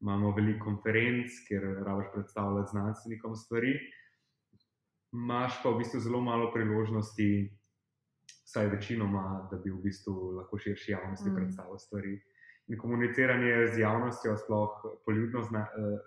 Imamo 0.02 0.32
veliko 0.36 0.66
konferenc, 0.66 1.40
kjer 1.48 1.64
rabiš 1.86 2.12
predstavljati 2.14 2.70
znanstvenikom 2.72 3.36
stvari. 3.36 3.72
Máš 5.12 5.58
pa 5.64 5.72
v 5.72 5.80
bistvu 5.80 6.00
zelo 6.06 6.22
malo 6.22 6.52
priložnosti, 6.54 7.30
vsaj 8.46 8.70
večinoma, 8.76 9.48
da 9.52 9.58
bi 9.58 9.74
v 9.74 9.82
bistvu 9.88 10.14
lahko 10.38 10.60
širši 10.62 10.92
javnosti 10.92 11.30
mm. 11.30 11.36
predstavil 11.36 11.80
stvari. 11.82 12.14
In 12.68 12.78
komuniciranje 12.78 13.72
z 13.74 13.80
javnostjo, 13.80 14.36
sploh 14.38 14.78
poljudno, 15.06 15.42
zna, 15.50 15.66
eh, 15.66 15.98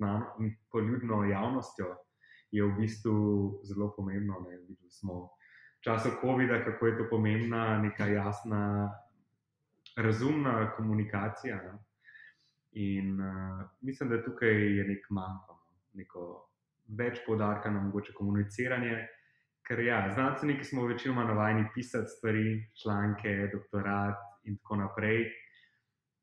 znan, 0.00 0.26
poljudno 0.72 1.22
javnostjo, 1.30 1.94
je 2.56 2.64
v 2.64 2.76
bistvu 2.78 3.16
zelo 3.64 3.90
pomembno. 3.96 4.40
Ne? 4.48 4.56
Videli 4.64 4.90
smo 4.90 5.14
v 5.24 5.84
času 5.84 6.16
COVID-a, 6.20 6.62
kako 6.64 6.86
je 6.86 6.96
to 6.98 7.04
pomembna, 7.10 7.78
neka 7.82 8.06
jasna, 8.06 8.90
razumna 9.96 10.72
komunikacija. 10.76 11.56
Ne? 11.56 11.78
In 12.72 13.20
uh, 13.20 13.62
mislim, 13.80 14.10
da 14.10 14.24
tukaj 14.24 14.76
je 14.78 14.84
nek 14.84 15.06
manjko, 15.10 15.54
no. 15.54 15.62
neko 15.96 16.24
več 16.98 17.22
poudarka 17.26 17.70
na 17.70 17.80
mogoče 17.80 18.12
komuniciranje. 18.12 19.06
Ker 19.66 19.80
ja, 19.82 20.04
znanstveniki 20.14 20.64
smo 20.64 20.84
večinoma 20.86 21.24
navajeni 21.24 21.64
pisati 21.74 22.12
stvari, 22.18 22.70
članke, 22.82 23.48
doktorat 23.52 24.20
in 24.44 24.58
tako 24.60 24.76
naprej. 24.76 25.24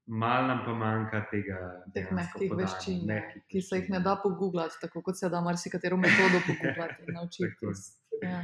Mal 0.07 0.47
nam 0.47 0.65
pa 0.65 0.73
manjka 0.75 1.21
tega, 1.31 1.57
teh 1.95 2.09
mehkih 2.11 2.51
veščin, 2.59 3.11
ki 3.47 3.61
se 3.63 3.77
jih 3.79 3.89
ne 3.93 4.01
da 4.03 4.17
pogooglati, 4.19 4.81
tako 4.81 5.01
kot 5.05 5.15
se 5.15 5.29
da 5.31 5.39
marsikatero 5.41 5.95
metodo 5.97 6.41
pogooglati 6.47 7.07
in 7.07 7.15
naučiti. 7.15 7.71
ja. 8.21 8.41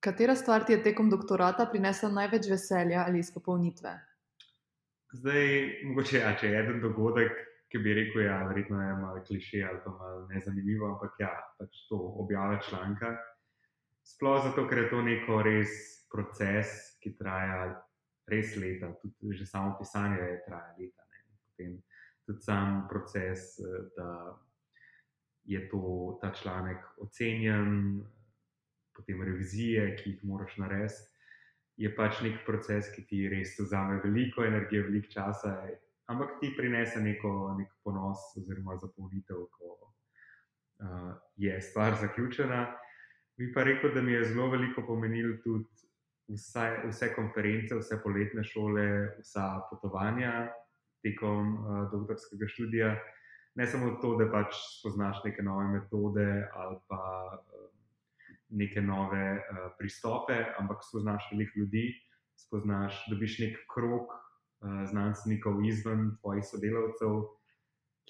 Katera 0.00 0.36
stvar 0.38 0.62
ti 0.64 0.72
je 0.72 0.82
tekom 0.82 1.10
doktorata 1.10 1.66
prinesla 1.66 2.12
največ 2.20 2.46
veselja 2.50 3.02
ali 3.08 3.18
izpopolnitve? 3.18 3.96
Zdaj, 5.18 5.44
mogoče 5.90 6.18
ja, 6.20 6.30
če 6.38 6.52
je 6.52 6.62
en 6.62 6.78
dogodek, 6.84 7.34
ki 7.72 7.80
bi 7.82 7.96
rekel, 7.98 8.22
ja, 8.28 8.38
je 8.38 8.48
verjetno 8.52 8.78
malo 9.00 9.24
kliše 9.26 9.64
ali 9.66 9.82
pa 9.84 9.90
malo 9.90 10.26
nezanimivo, 10.30 10.92
ampak 10.92 11.18
ja, 11.18 11.32
pač 11.58 11.82
to 11.90 11.98
objave 12.22 12.60
članka. 12.68 13.16
Sploh 14.06 14.38
zato, 14.44 14.68
ker 14.70 14.84
je 14.84 14.90
to 14.92 15.02
neko 15.02 15.42
res 15.42 15.74
proces, 16.12 16.78
ki 17.02 17.16
traja 17.18 17.74
res 18.28 18.56
leta, 18.56 18.92
tudi 19.02 19.36
že 19.36 19.46
samo 19.46 19.76
pisanje 19.78 20.20
je 20.20 20.42
traja 20.46 20.74
leta. 20.78 21.02
Ne. 21.10 21.24
Potem 21.46 21.82
tudi 22.26 22.42
sam 22.44 22.86
proces, 22.88 23.56
da 23.96 24.38
je 25.48 25.68
to, 25.68 26.18
ta 26.20 26.30
članek 26.30 26.84
ocenjen, 27.00 28.04
potem 28.96 29.22
revizije, 29.22 29.96
ki 29.96 30.10
jih 30.10 30.24
moraš 30.24 30.56
narediti. 30.56 31.06
Je 31.78 31.90
pač 31.94 32.20
nek 32.24 32.42
proces, 32.46 32.90
ki 32.94 33.04
ti 33.06 33.20
res 33.30 33.54
vzame 33.58 34.00
veliko 34.02 34.42
energije, 34.44 34.82
veliko 34.82 35.12
časa, 35.12 35.52
ampak 36.10 36.40
ti 36.40 36.50
prinese 36.56 37.00
neko, 37.00 37.54
nek 37.58 37.70
ponos 37.86 38.24
oziroma 38.36 38.74
zapolnitev, 38.82 39.44
ko 39.54 39.76
uh, 39.78 41.12
je 41.36 41.54
stvar 41.62 41.94
zaključena. 42.00 42.64
Bi 43.38 43.52
pa 43.54 43.62
rekel, 43.62 43.94
da 43.94 44.02
mi 44.02 44.12
je 44.12 44.24
zelo 44.32 44.50
veliko 44.50 44.82
pomenilo 44.86 45.36
tudi 45.44 45.87
vse, 46.28 46.66
vse 46.88 47.12
konference, 47.14 47.74
vse 47.78 48.00
poletne 48.02 48.44
šole, 48.44 48.86
vsa 49.22 49.48
potovanja 49.70 50.48
tekom 51.02 51.54
uh, 51.54 51.80
doktorskega 51.92 52.48
študija. 52.48 52.92
Ne 53.58 53.66
samo 53.66 53.96
to, 54.02 54.14
da 54.20 54.28
pač 54.30 54.54
spoznaš 54.78 55.22
neke 55.24 55.42
nove 55.42 55.66
metode 55.72 56.28
ali 56.54 56.78
pa 56.88 57.02
uh, 57.34 57.66
neke 58.48 58.82
nove 58.82 59.26
uh, 59.38 59.66
pristope, 59.78 60.38
ampak 60.58 60.84
spoznaš 60.86 61.30
veliko 61.32 61.64
ljudi, 61.64 61.90
spoznaš, 62.38 63.04
dobiš 63.10 63.38
nek 63.44 63.60
krok 63.74 64.14
Eh, 64.58 64.86
znanstvenikov 64.90 65.60
izven 65.64 66.16
tvojih 66.20 66.42
sodelavcev, 66.42 67.20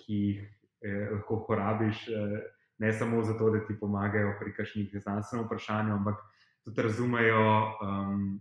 ki 0.01 0.15
jih 0.15 0.39
eh, 0.81 1.11
lahko 1.13 1.43
uporabiš 1.43 2.07
eh, 2.09 2.39
ne 2.81 2.93
samo 2.93 3.21
zato, 3.23 3.51
da 3.53 3.61
ti 3.67 3.77
pomagajo 3.81 4.31
pri 4.41 4.55
kakšnih 4.57 4.95
znanstvenih 4.97 5.45
vprašanjih, 5.45 5.93
ampak 5.93 6.23
tudi 6.69 6.85
razumejo 6.85 7.49
um, 7.81 8.37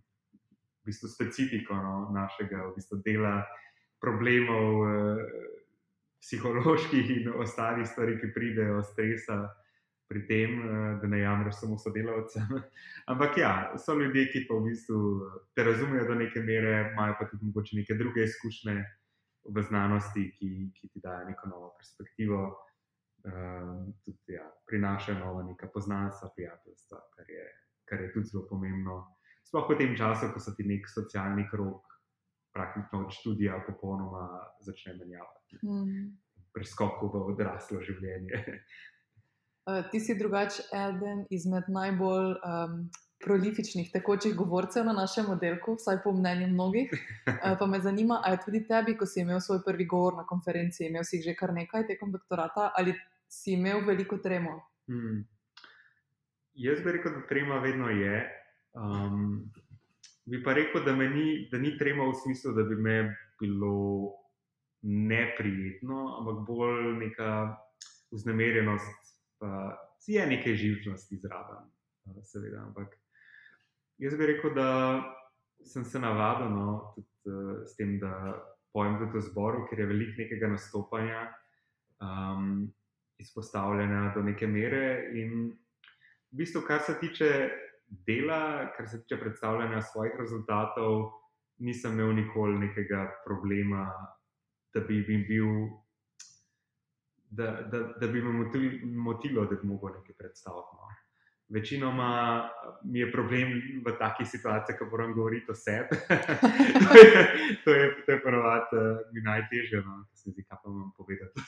v 0.84 0.92
bistvu 0.92 1.08
specifiko 1.12 1.76
no, 1.76 1.96
našega 2.12 2.68
v 2.68 2.76
bistvu 2.76 3.00
dela, 3.04 3.40
problemov, 4.00 4.74
eh, 4.88 5.24
psiholoških 6.22 7.10
in 7.18 7.32
ostalih 7.40 7.88
stvari, 7.88 8.18
ki 8.20 8.34
pridejo, 8.34 8.84
stresa 8.84 9.48
pri 10.08 10.28
tem, 10.28 10.60
eh, 10.60 11.00
da 11.02 11.08
ne 11.08 11.20
jamreš 11.20 11.60
samo 11.62 11.78
sodelavcem. 11.78 12.62
Ampak 13.12 13.38
ja, 13.38 13.74
so 13.78 13.96
ljudje, 13.96 14.30
ki 14.32 14.46
pa 14.48 14.60
v 14.60 14.70
bistvu 14.70 15.00
eh, 15.00 15.42
te 15.56 15.64
razumejo 15.64 16.08
do 16.08 16.16
neke 16.16 16.44
mere, 16.44 16.92
imajo 16.94 17.18
pa 17.20 17.28
tudi 17.32 17.46
mogoče 17.46 17.82
neke 17.82 17.96
druge 17.96 18.24
izkušnje 18.24 18.78
v 19.48 19.64
znanosti, 19.64 20.32
ki, 20.40 20.72
ki 20.76 20.90
ti 20.94 21.04
dajo 21.04 21.28
neko 21.28 21.50
novo 21.50 21.76
perspektivo. 21.80 22.64
Um, 23.28 23.92
tudi 24.06 24.38
ja, 24.38 24.46
prinašajo 24.70 25.18
nova 25.20 25.42
neka 25.44 25.68
poznanstva, 25.74 26.30
prijateljstva, 26.36 27.00
kar 27.16 27.30
je, 27.30 27.48
kar 27.90 28.02
je 28.02 28.12
tudi 28.14 28.30
zelo 28.32 28.46
pomembno. 28.50 29.02
Sploh 29.48 29.70
v 29.70 29.78
tem 29.80 29.96
času, 29.96 30.32
ko 30.34 30.44
so 30.44 30.52
ti 30.56 30.68
nek 30.68 30.90
socialni 30.92 31.48
krok, 31.48 31.88
praktično 32.52 33.06
od 33.06 33.14
študija, 33.16 33.64
popolnoma 33.68 34.28
začne 34.66 34.98
menjavati. 35.00 35.60
Mm. 35.64 36.08
Preskokov 36.54 37.14
v 37.14 37.22
odraslo 37.32 37.80
življenje. 37.86 38.42
Uh, 39.68 39.86
ti 39.92 40.02
si 40.04 40.18
drugačen 40.18 40.66
eden 40.74 41.26
izmed 41.30 41.70
najbolj 41.70 42.34
um, 42.42 42.80
prolifičnih 43.24 43.92
tekočih 43.94 44.36
govorcev 44.36 44.86
na 44.86 44.94
našem 44.94 45.30
oddelku, 45.30 45.78
vsaj 45.78 46.02
po 46.04 46.12
mnenju 46.18 46.50
mnogih. 46.52 46.92
Uh, 46.92 47.56
pa 47.60 47.66
me 47.70 47.80
zanima, 47.82 48.20
ali 48.24 48.36
je 48.36 48.44
tudi 48.46 48.64
tebi, 48.68 48.98
ko 48.98 49.06
si 49.06 49.22
imel 49.22 49.40
svoj 49.40 49.64
prvi 49.66 49.86
govor 49.86 50.18
na 50.18 50.26
konferenci, 50.28 50.90
imel 50.90 51.06
si 51.08 51.22
že 51.22 51.38
kar 51.38 51.54
nekaj 51.54 51.88
tekom 51.94 52.12
doktorata, 52.12 52.72
ali 52.78 52.96
si 53.30 53.54
imel 53.54 53.86
veliko 53.86 54.18
tremo? 54.18 54.60
Hmm. 54.90 55.24
Jaz 56.58 56.82
bi 56.82 56.92
rekel, 56.92 57.14
da 57.14 57.28
trema 57.30 57.60
vedno 57.62 57.90
je. 57.90 58.22
Um, 58.74 59.52
bi 60.26 60.44
pa 60.44 60.54
rekel, 60.58 60.84
da, 60.86 60.96
ni, 60.96 61.48
da 61.52 61.58
ni 61.58 61.78
trema 61.78 62.08
v 62.10 62.16
smislu, 62.24 62.54
da 62.54 62.64
bi 62.64 62.76
me 62.76 63.16
bilo 63.40 64.14
neprijetno, 64.82 66.18
ampak 66.20 66.48
bolj 66.48 66.96
neka 66.98 67.58
vznemirjenost 68.12 69.14
pa 69.40 69.78
je 70.08 70.26
nekaj 70.28 70.56
živčnosti 70.56 71.18
zraven, 71.22 71.70
seveda. 72.24 72.64
Ampak 72.66 72.96
jaz 73.98 74.18
bi 74.18 74.26
rekel, 74.26 74.54
da 74.56 75.04
sem 75.66 75.86
se 75.86 76.00
navadil 76.00 76.50
no, 76.56 76.94
tudi 76.96 77.36
uh, 77.36 77.62
s 77.66 77.76
tem, 77.78 78.00
da 78.00 78.34
pojem 78.74 78.98
tudi 78.98 79.18
v 79.18 79.22
zboru, 79.30 79.68
ker 79.70 79.80
je 79.80 79.90
veliko 79.90 80.22
nekega 80.22 80.50
nastopanja, 80.56 81.28
um, 82.02 82.68
izpostavljanja 83.22 84.12
do 84.16 84.24
neke 84.24 84.48
mere. 84.48 85.12
In 85.14 85.52
v 86.38 86.46
bistvu, 86.46 86.62
kar 86.62 86.82
se 86.86 86.94
tiče 87.00 87.50
dela, 88.06 88.70
kar 88.78 88.88
se 88.88 89.02
tiče 89.02 89.18
predstavljanja 89.20 89.82
svojih 89.82 90.14
rezultatov, 90.20 91.12
nisem 91.58 91.94
imel 91.98 92.14
nikoli 92.14 92.60
nekega 92.60 93.08
problema, 93.26 93.90
da 94.74 94.80
bi 94.86 95.02
jim 95.08 95.26
bil 95.28 95.48
da, 97.30 97.52
da, 97.72 97.80
da 98.00 98.08
bi 98.08 98.22
me 98.22 98.46
motilo, 98.84 99.46
da 99.46 99.56
bi 99.56 99.68
lahko 99.68 99.90
nekaj 99.90 100.16
predstavil. 100.18 100.62
No. 100.62 100.94
Večinoma 101.50 102.50
mi 102.84 103.00
je 103.00 103.12
problem 103.12 103.58
v 103.86 103.98
takih 103.98 104.28
situacijah, 104.28 104.80
ko 104.80 104.86
moram 104.86 105.14
govoriti 105.14 105.52
o 105.52 105.56
sebi. 105.56 105.98
to 107.66 107.74
je, 107.74 107.86
je 108.08 108.22
prvot, 108.24 108.74
uh, 108.78 108.98
mi 109.14 109.22
najtežje, 109.22 109.82
no, 109.82 110.06
da 110.06 110.16
se 110.16 110.30
zdi, 110.32 110.44
kaj 110.44 110.58
pa 110.64 110.70
vam 110.70 110.92
povedati. 110.98 111.42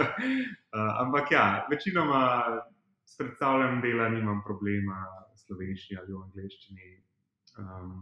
uh, 0.00 0.92
ampak 1.04 1.32
ja, 1.32 1.66
večinoma 1.70 2.22
s 3.04 3.16
predstavljanjem 3.16 3.80
dela 3.80 4.08
nimam 4.08 4.42
problema 4.46 5.04
v 5.32 5.38
slovenščini 5.38 6.00
ali 6.00 6.12
v 6.12 6.22
angleščini. 6.22 6.90
Um, 7.58 7.96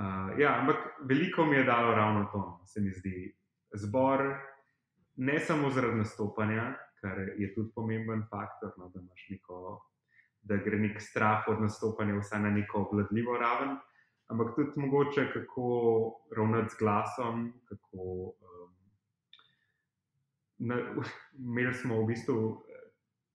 uh, 0.00 0.30
ja, 0.40 0.54
ampak 0.60 1.02
veliko 1.10 1.46
mi 1.46 1.56
je 1.56 1.64
dalo 1.64 1.94
ravno 1.94 2.28
to, 2.32 2.44
se 2.66 2.80
mi 2.80 2.92
zdi. 2.92 3.26
Zbor, 3.76 4.24
ne 5.16 5.40
samo 5.40 5.70
zaradi 5.70 5.98
nastopanja, 5.98 6.70
kar 7.00 7.18
je 7.36 7.52
tudi 7.54 7.70
pomemben 7.74 8.24
faktor, 8.30 8.72
no, 8.78 8.88
da, 8.94 9.02
neko, 9.30 9.58
da 10.42 10.56
gre 10.64 10.78
nek 10.80 11.02
strah 11.02 11.48
od 11.48 11.60
nastopanja 11.60 12.16
vsaj 12.18 12.42
na 12.46 12.50
neko 12.50 12.86
obvladljivo 12.86 13.36
raven, 13.38 13.76
ampak 14.32 14.54
tudi 14.56 14.80
mogoče 14.80 15.28
kako 15.32 15.68
ravnati 16.36 16.74
z 16.74 16.78
glasom. 16.78 17.52
Kako, 17.68 18.32
um, 18.40 18.72
na, 20.58 20.80
imeli 21.50 21.74
smo 21.74 22.02
v 22.02 22.06
bistvu 22.06 22.38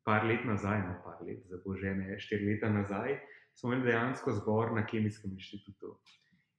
par 0.04 0.26
let 0.28 0.46
nazaj, 0.46 0.82
no 0.88 0.96
par 1.04 1.22
let, 1.26 1.44
za 1.50 1.60
božene, 1.66 2.20
štiri 2.20 2.54
leta 2.54 2.70
nazaj, 2.70 3.18
smo 3.56 3.74
imeli 3.74 3.92
dejansko 3.92 4.32
zbor 4.32 4.74
na 4.76 4.86
Kemijskem 4.86 5.32
inštitutu. 5.32 5.98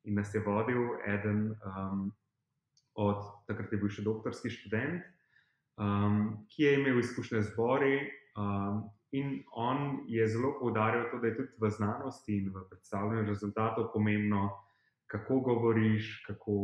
In 0.04 0.14
nas 0.14 0.34
je 0.34 0.40
vodil 0.40 0.98
eden 1.06 1.54
um, 1.64 2.12
od 2.94 3.22
takrat, 3.48 3.72
je 3.72 3.80
bil 3.80 3.90
še 3.90 4.04
doktorski 4.04 4.52
študent, 4.52 5.04
um, 5.80 6.46
ki 6.52 6.66
je 6.66 6.74
imel 6.80 7.00
izkušnje 7.00 7.42
z 7.42 7.56
bori. 7.56 7.96
Um, 8.36 8.84
in 9.14 9.40
on 9.54 10.04
je 10.10 10.26
zelo 10.28 10.56
poudarjal 10.58 11.08
to, 11.10 11.20
da 11.22 11.30
je 11.30 11.36
tudi 11.38 11.60
v 11.60 11.70
znanosti 11.70 12.36
in 12.36 12.50
v 12.54 12.64
predstavljanju 12.70 13.28
rezultatov 13.28 13.92
pomembno, 13.92 14.48
kako 15.06 15.40
govoriš, 15.40 16.24
kako, 16.26 16.54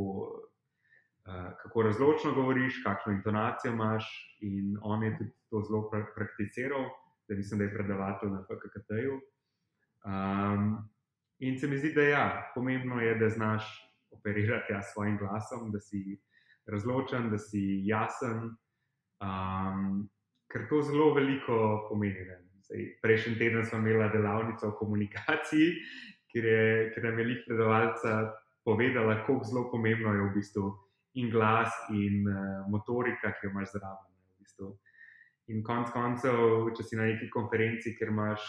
kako 1.62 1.82
razločno 1.82 2.32
govoriš, 2.34 2.82
kakšno 2.84 3.12
intonacijo 3.12 3.72
imaš. 3.72 4.36
In 4.40 4.76
on 4.82 5.02
je 5.02 5.18
tudi 5.18 5.30
to 5.50 5.62
zelo 5.68 5.90
pra 5.90 6.06
prakticiral, 6.16 6.84
da 7.28 7.34
mislim, 7.34 7.58
da 7.58 7.64
je 7.64 7.74
predavatelj 7.74 8.30
na 8.30 8.42
FKT-ju. 8.42 9.20
Um, 10.04 10.78
in 11.38 11.58
se 11.58 11.68
mi 11.68 11.78
zdi, 11.78 11.92
da 11.92 12.02
ja, 12.02 12.52
pomembno 12.54 13.00
je, 13.00 13.14
da 13.14 13.28
znaš 13.28 13.64
operirati 14.10 14.72
ja, 14.72 14.82
s 14.82 14.92
svojim 14.92 15.18
glasom, 15.18 15.72
da 15.72 15.80
si 15.80 16.20
razločen, 16.66 17.30
da 17.30 17.38
si 17.38 17.82
jasen. 17.84 18.56
Um, 19.20 20.08
ker 20.52 20.68
to 20.68 20.82
zelo 20.82 21.14
veliko 21.14 21.86
pomeni. 21.88 22.26
Prejšnji 23.02 23.38
teden 23.38 23.64
smo 23.66 23.78
imeli 23.78 24.10
delavnico 24.12 24.68
o 24.68 24.76
komunikaciji, 24.78 25.72
kjer 26.32 26.44
je, 26.44 26.92
kjer 26.94 27.04
je 27.04 27.12
velik 27.16 27.38
predavalca 27.46 28.32
povedala, 28.64 29.16
kako 29.26 29.44
zelo 29.44 29.70
pomembno 29.70 30.14
je 30.14 30.22
v 30.22 30.34
bistvu 30.34 30.70
in 31.18 31.30
glas, 31.30 31.74
in 31.90 32.26
uh, 32.28 32.70
motorika, 32.70 33.32
ki 33.34 33.46
jo 33.46 33.50
imaš 33.50 33.72
zraven. 33.74 34.10
V 34.10 34.44
bistvu. 34.44 34.70
In 35.50 35.62
konec 35.66 35.90
koncev, 35.94 36.70
če 36.76 36.86
si 36.86 36.98
na 36.98 37.08
neki 37.10 37.30
konferenci, 37.34 37.96
kjer 37.98 38.12
imaš 38.12 38.44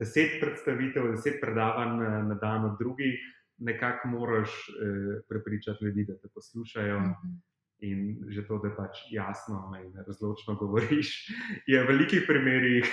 deset 0.00 0.38
predstavitev, 0.40 1.10
deset 1.12 1.40
predavanj 1.40 1.98
na, 2.00 2.12
na 2.30 2.36
dan 2.40 2.70
od 2.70 2.78
drugih, 2.80 3.20
nekako 3.58 4.08
moraš 4.14 4.54
uh, 4.70 5.20
prepričati 5.28 5.84
ljudi, 5.84 6.06
da 6.08 6.18
te 6.18 6.32
poslušajo. 6.34 7.00
Mm 7.00 7.12
-hmm. 7.12 7.36
In 7.78 8.24
že 8.32 8.46
to, 8.48 8.56
da 8.58 8.70
pač 8.72 8.96
jasno 9.12 9.68
in 9.84 9.92
razločno 10.06 10.54
govoriš, 10.54 11.28
je 11.70 11.82
v 11.82 11.86
velikih 11.86 12.24
primerih 12.28 12.88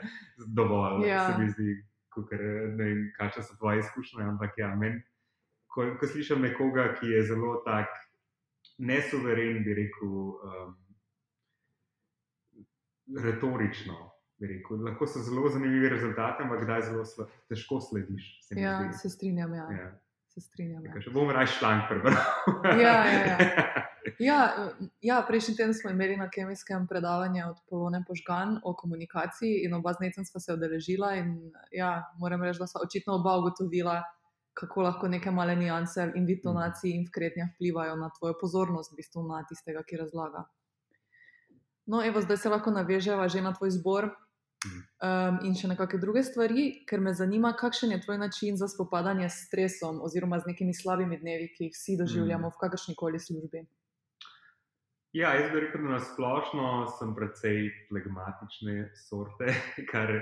dovolj. 0.58 1.06
Ja. 1.06 1.26
Se 1.26 1.42
mi 1.42 1.50
zdi, 1.50 1.84
ker, 2.30 2.40
ne 2.74 2.84
vem, 2.84 3.12
kakšne 3.18 3.42
so 3.42 3.54
tvoje 3.58 3.78
izkušnje, 3.78 4.24
ampak 4.24 4.58
ja, 4.58 4.74
men, 4.74 5.02
ko, 5.66 5.86
ko 6.00 6.06
slišim 6.06 6.42
nekoga, 6.42 6.94
ki 6.98 7.14
je 7.14 7.22
zelo 7.30 7.62
tak 7.66 7.90
nesuveren, 8.78 9.62
bi 9.64 9.74
rekel, 9.74 10.08
um, 10.08 10.74
retorično. 13.22 13.98
Bi 14.40 14.50
rekel, 14.50 14.82
lahko 14.84 15.06
so 15.06 15.22
zelo 15.22 15.48
zanimivi 15.48 15.88
rezultati, 15.88 16.42
ampak 16.42 16.64
kdaj 16.64 16.82
zelo 16.90 17.04
sl 17.04 17.28
težko 17.48 17.80
slediš. 17.80 18.30
Se 18.48 18.60
ja, 18.60 18.80
zdi. 18.82 18.98
se 18.98 19.10
strinjam. 19.10 19.54
Ja. 19.54 19.68
Ja. 19.70 19.90
Se 20.34 20.40
strinjam. 20.40 20.86
Ja. 20.86 21.00
Če 21.00 21.12
bom 21.14 21.30
raje 21.30 21.52
šlank 21.54 21.86
prebral. 21.88 22.16
ja, 22.84 22.98
ja, 23.06 23.26
ja. 23.34 23.82
Ja, 24.20 24.68
ja, 25.00 25.22
prejšnji 25.26 25.54
teden 25.56 25.74
smo 25.74 25.90
imeli 25.90 26.16
na 26.16 26.28
kemijskem 26.30 26.86
predavanju 26.86 27.46
od 27.48 27.62
Polone 27.70 28.02
Požgan 28.08 28.58
o 28.64 28.74
komunikaciji, 28.76 29.62
in 29.64 29.74
oba 29.74 29.94
z 29.96 30.04
necem 30.04 30.26
sva 30.28 30.40
se 30.40 30.52
odeležila. 30.52 31.14
In, 31.16 31.52
ja, 31.72 32.04
moram 32.20 32.42
reči, 32.44 32.60
da 32.60 32.68
sva 32.68 32.82
očitno 32.84 33.16
oba 33.16 33.38
ugotovila, 33.40 34.02
kako 34.54 34.82
lahko 34.86 35.08
neke 35.08 35.30
male 35.30 35.56
nianse 35.56 36.12
in 36.14 36.28
intonaciji 36.30 36.94
in 36.94 37.06
vkretnja 37.08 37.48
vplivajo 37.54 37.96
na 37.96 38.10
tvojo 38.18 38.36
pozornost, 38.40 38.92
v 38.92 39.02
bistvu 39.02 39.26
na 39.28 39.42
tistega, 39.48 39.82
ki 39.82 39.96
razlaga. 39.96 40.44
No, 41.86 42.00
evo, 42.04 42.20
zdaj 42.20 42.36
se 42.36 42.48
lahko 42.48 42.70
naveževa 42.70 43.28
že 43.28 43.42
na 43.42 43.52
tvoj 43.52 43.74
zbor. 43.78 44.12
Um, 44.64 45.42
in 45.44 45.52
še 45.52 45.68
nekakšne 45.68 45.98
druge 46.00 46.22
stvari, 46.24 46.62
ker 46.88 47.02
me 47.04 47.12
zanima, 47.12 47.50
kakšen 47.52 47.90
je 47.92 48.00
tvoj 48.00 48.16
način 48.22 48.56
za 48.56 48.64
spopadanje 48.72 49.28
s 49.28 49.42
stresom 49.50 50.00
oziroma 50.00 50.38
z 50.40 50.54
nekimi 50.54 50.72
slabimi 50.72 51.18
dnevi, 51.20 51.50
ki 51.52 51.68
jih 51.68 51.74
vsi 51.74 51.96
doživljamo 52.00 52.48
v 52.48 52.60
kakršni 52.62 52.94
koli 52.96 53.20
službi. 53.20 53.66
Ja, 55.14 55.34
jaz 55.36 55.52
bi 55.52 55.60
rekel, 55.66 55.84
da 55.84 55.92
na 55.92 56.00
splošno 56.00 56.70
sem 56.96 57.12
precej 57.14 57.68
flegmatične 57.90 58.88
sorte, 59.04 59.52
kar, 59.92 60.16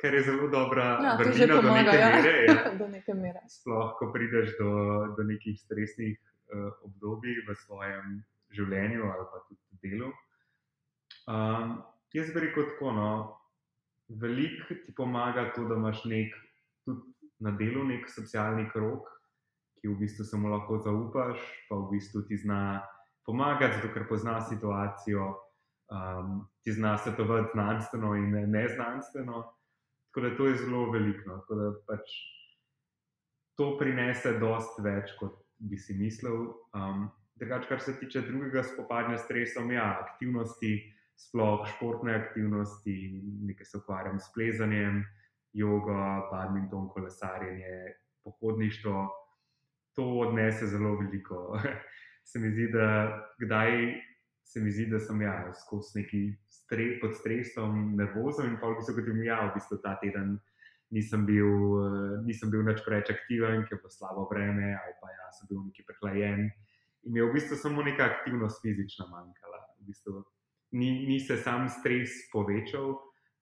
kar 0.00 0.14
je 0.14 0.22
zelo 0.22 0.48
dobra 0.48 0.84
ja, 1.04 1.16
vrlina 1.18 1.60
do 1.60 1.74
neke 1.74 1.96
ja. 1.96 2.08
mere. 2.16 2.34
Ja. 2.48 2.72
do 2.80 2.88
neke 2.88 3.14
mere. 3.14 3.40
Sploh, 3.48 3.94
ko 3.98 4.10
prideš 4.12 4.56
do, 4.58 4.72
do 5.16 5.26
nekih 5.28 5.60
stresnih 5.60 6.16
uh, 6.16 6.72
obdobij 6.88 7.42
v 7.48 7.56
svojem 7.64 8.20
življenju 8.56 9.06
ali 9.06 9.26
pa 9.32 9.42
tudi 9.46 9.80
delu. 9.84 10.10
Um, 11.30 11.76
jaz 12.14 12.32
bi 12.34 12.46
rekel 12.46 12.66
tako, 12.72 12.92
no, 12.96 13.10
veliko 14.08 14.74
ti 14.74 14.94
pomaga 14.96 15.50
to, 15.54 15.68
da 15.68 15.78
imaš 15.78 16.04
nek, 16.10 16.34
tudi 16.84 17.30
na 17.40 17.52
delu 17.56 17.84
nek 17.86 18.08
socialni 18.10 18.66
krok, 18.72 19.06
ki 19.80 19.88
v 19.88 19.98
bistvu 20.02 20.26
samo 20.28 20.50
lahko 20.52 20.80
zaupaš, 20.84 21.38
pa 21.68 21.78
v 21.78 21.94
bistvu 21.94 22.26
ti 22.28 22.36
zna 22.36 22.80
pomagati, 23.24 23.78
zato 23.78 23.92
ker 23.94 24.04
pozna 24.08 24.40
situacijo, 24.44 25.30
um, 25.94 26.42
ti 26.64 26.72
zna 26.72 26.98
svetovati 26.98 27.54
znanstveno 27.54 28.14
in 28.18 28.36
ne 28.50 28.66
znanstveno. 28.68 29.44
Tako 30.10 30.26
da 30.26 30.36
to 30.36 30.46
je 30.46 30.56
zelo 30.64 30.90
veliko. 30.90 31.22
No. 31.28 31.38
Tako 31.38 31.54
da 31.54 31.70
pač 31.86 32.14
to 33.56 33.76
prinese 33.78 34.34
dosti 34.40 34.82
več, 34.82 35.14
kot 35.20 35.38
bi 35.58 35.78
si 35.78 35.94
mislil. 35.94 36.50
Um, 36.74 37.08
drugač, 37.40 37.68
kar 37.68 37.80
se 37.80 37.94
tiče 38.00 38.24
drugega 38.26 38.64
spopadanja 38.66 39.18
s 39.18 39.26
stresom, 39.28 39.70
ja, 39.72 39.86
aktivnosti, 40.02 40.74
sploh 41.20 41.66
športne 41.74 42.14
aktivnosti, 42.16 42.96
nekaj 43.48 43.68
se 43.68 43.78
ukvarjam 43.78 44.20
s 44.20 44.30
plezanjem, 44.34 45.02
jogo, 45.52 45.96
badminton, 46.32 46.88
kolesarjenje, 46.94 47.94
pohodništvo. 48.24 49.08
To 49.98 50.04
odnese 50.24 50.66
zelo 50.70 50.94
veliko 50.96 51.58
se 52.28 52.38
mi 52.38 52.50
zdi, 52.50 52.70
da 52.72 52.86
kdaj 53.42 53.76
se 54.50 54.60
mi 54.60 54.72
zdi, 54.74 54.88
da 54.90 54.98
sem 54.98 55.20
ja, 55.22 55.34
skozi 55.54 56.00
neki 56.00 56.20
stres, 56.50 56.96
pod 57.02 57.14
stresom, 57.14 57.94
nervozen 57.98 58.50
in 58.50 58.56
pa 58.58 58.72
v 58.72 58.80
bistvu, 58.80 58.96
kot 58.98 59.10
jim 59.10 59.22
ja, 59.22 59.44
v 59.46 59.54
bistvu 59.54 59.78
ta 59.84 59.94
teden 60.02 60.40
nisem 60.90 61.22
bil, 61.26 61.78
nisem 62.26 62.50
bil 62.50 62.64
več 62.66 62.82
preveč 62.82 63.12
aktiven, 63.14 63.62
ker 63.66 63.76
je 63.76 63.82
bilo 63.84 63.92
slabo 63.94 64.26
vreme 64.32 64.72
ali 64.74 64.96
pa 64.98 65.12
ja, 65.12 65.28
sem 65.36 65.50
bil 65.50 65.62
neki 65.68 65.86
prehlajen. 65.86 66.48
In 67.06 67.14
mi 67.14 67.22
je 67.22 67.28
v 67.28 67.36
bistvu 67.36 67.58
samo 67.60 67.84
neka 67.86 68.08
aktivnost 68.10 68.58
fizična 68.64 69.06
manjkala. 69.12 69.62
V 69.78 69.86
bistvu, 69.88 70.24
ni, 70.74 70.90
ni 71.06 71.20
se 71.22 71.38
sam 71.40 71.68
stres 71.70 72.18
povečal, 72.34 72.96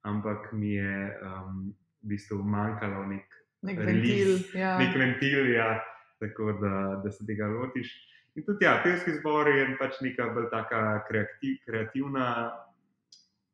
ampak 0.06 0.52
mi 0.52 0.76
je 0.76 1.08
um, 1.24 1.72
v 2.04 2.12
bistvu 2.12 2.42
manjkalo 2.44 3.06
nek, 3.08 3.40
nek 3.64 3.80
ventil. 3.80 4.36
Ja. 4.52 4.76
Nek 4.78 5.00
ventil 5.00 5.54
ja, 5.56 5.72
tako 6.20 6.52
da, 6.60 7.00
da 7.00 7.16
se 7.16 7.24
tega 7.26 7.48
lotiš. 7.48 7.96
In 8.38 8.44
tudi, 8.44 8.64
ja, 8.64 8.76
pevski 8.84 9.16
zbor 9.16 9.48
je 9.50 9.64
pač 9.80 9.96
neka 9.98 10.28
bolj 10.30 10.44
taka 10.52 11.02
kreativ, 11.08 11.56
kreativna 11.66 12.26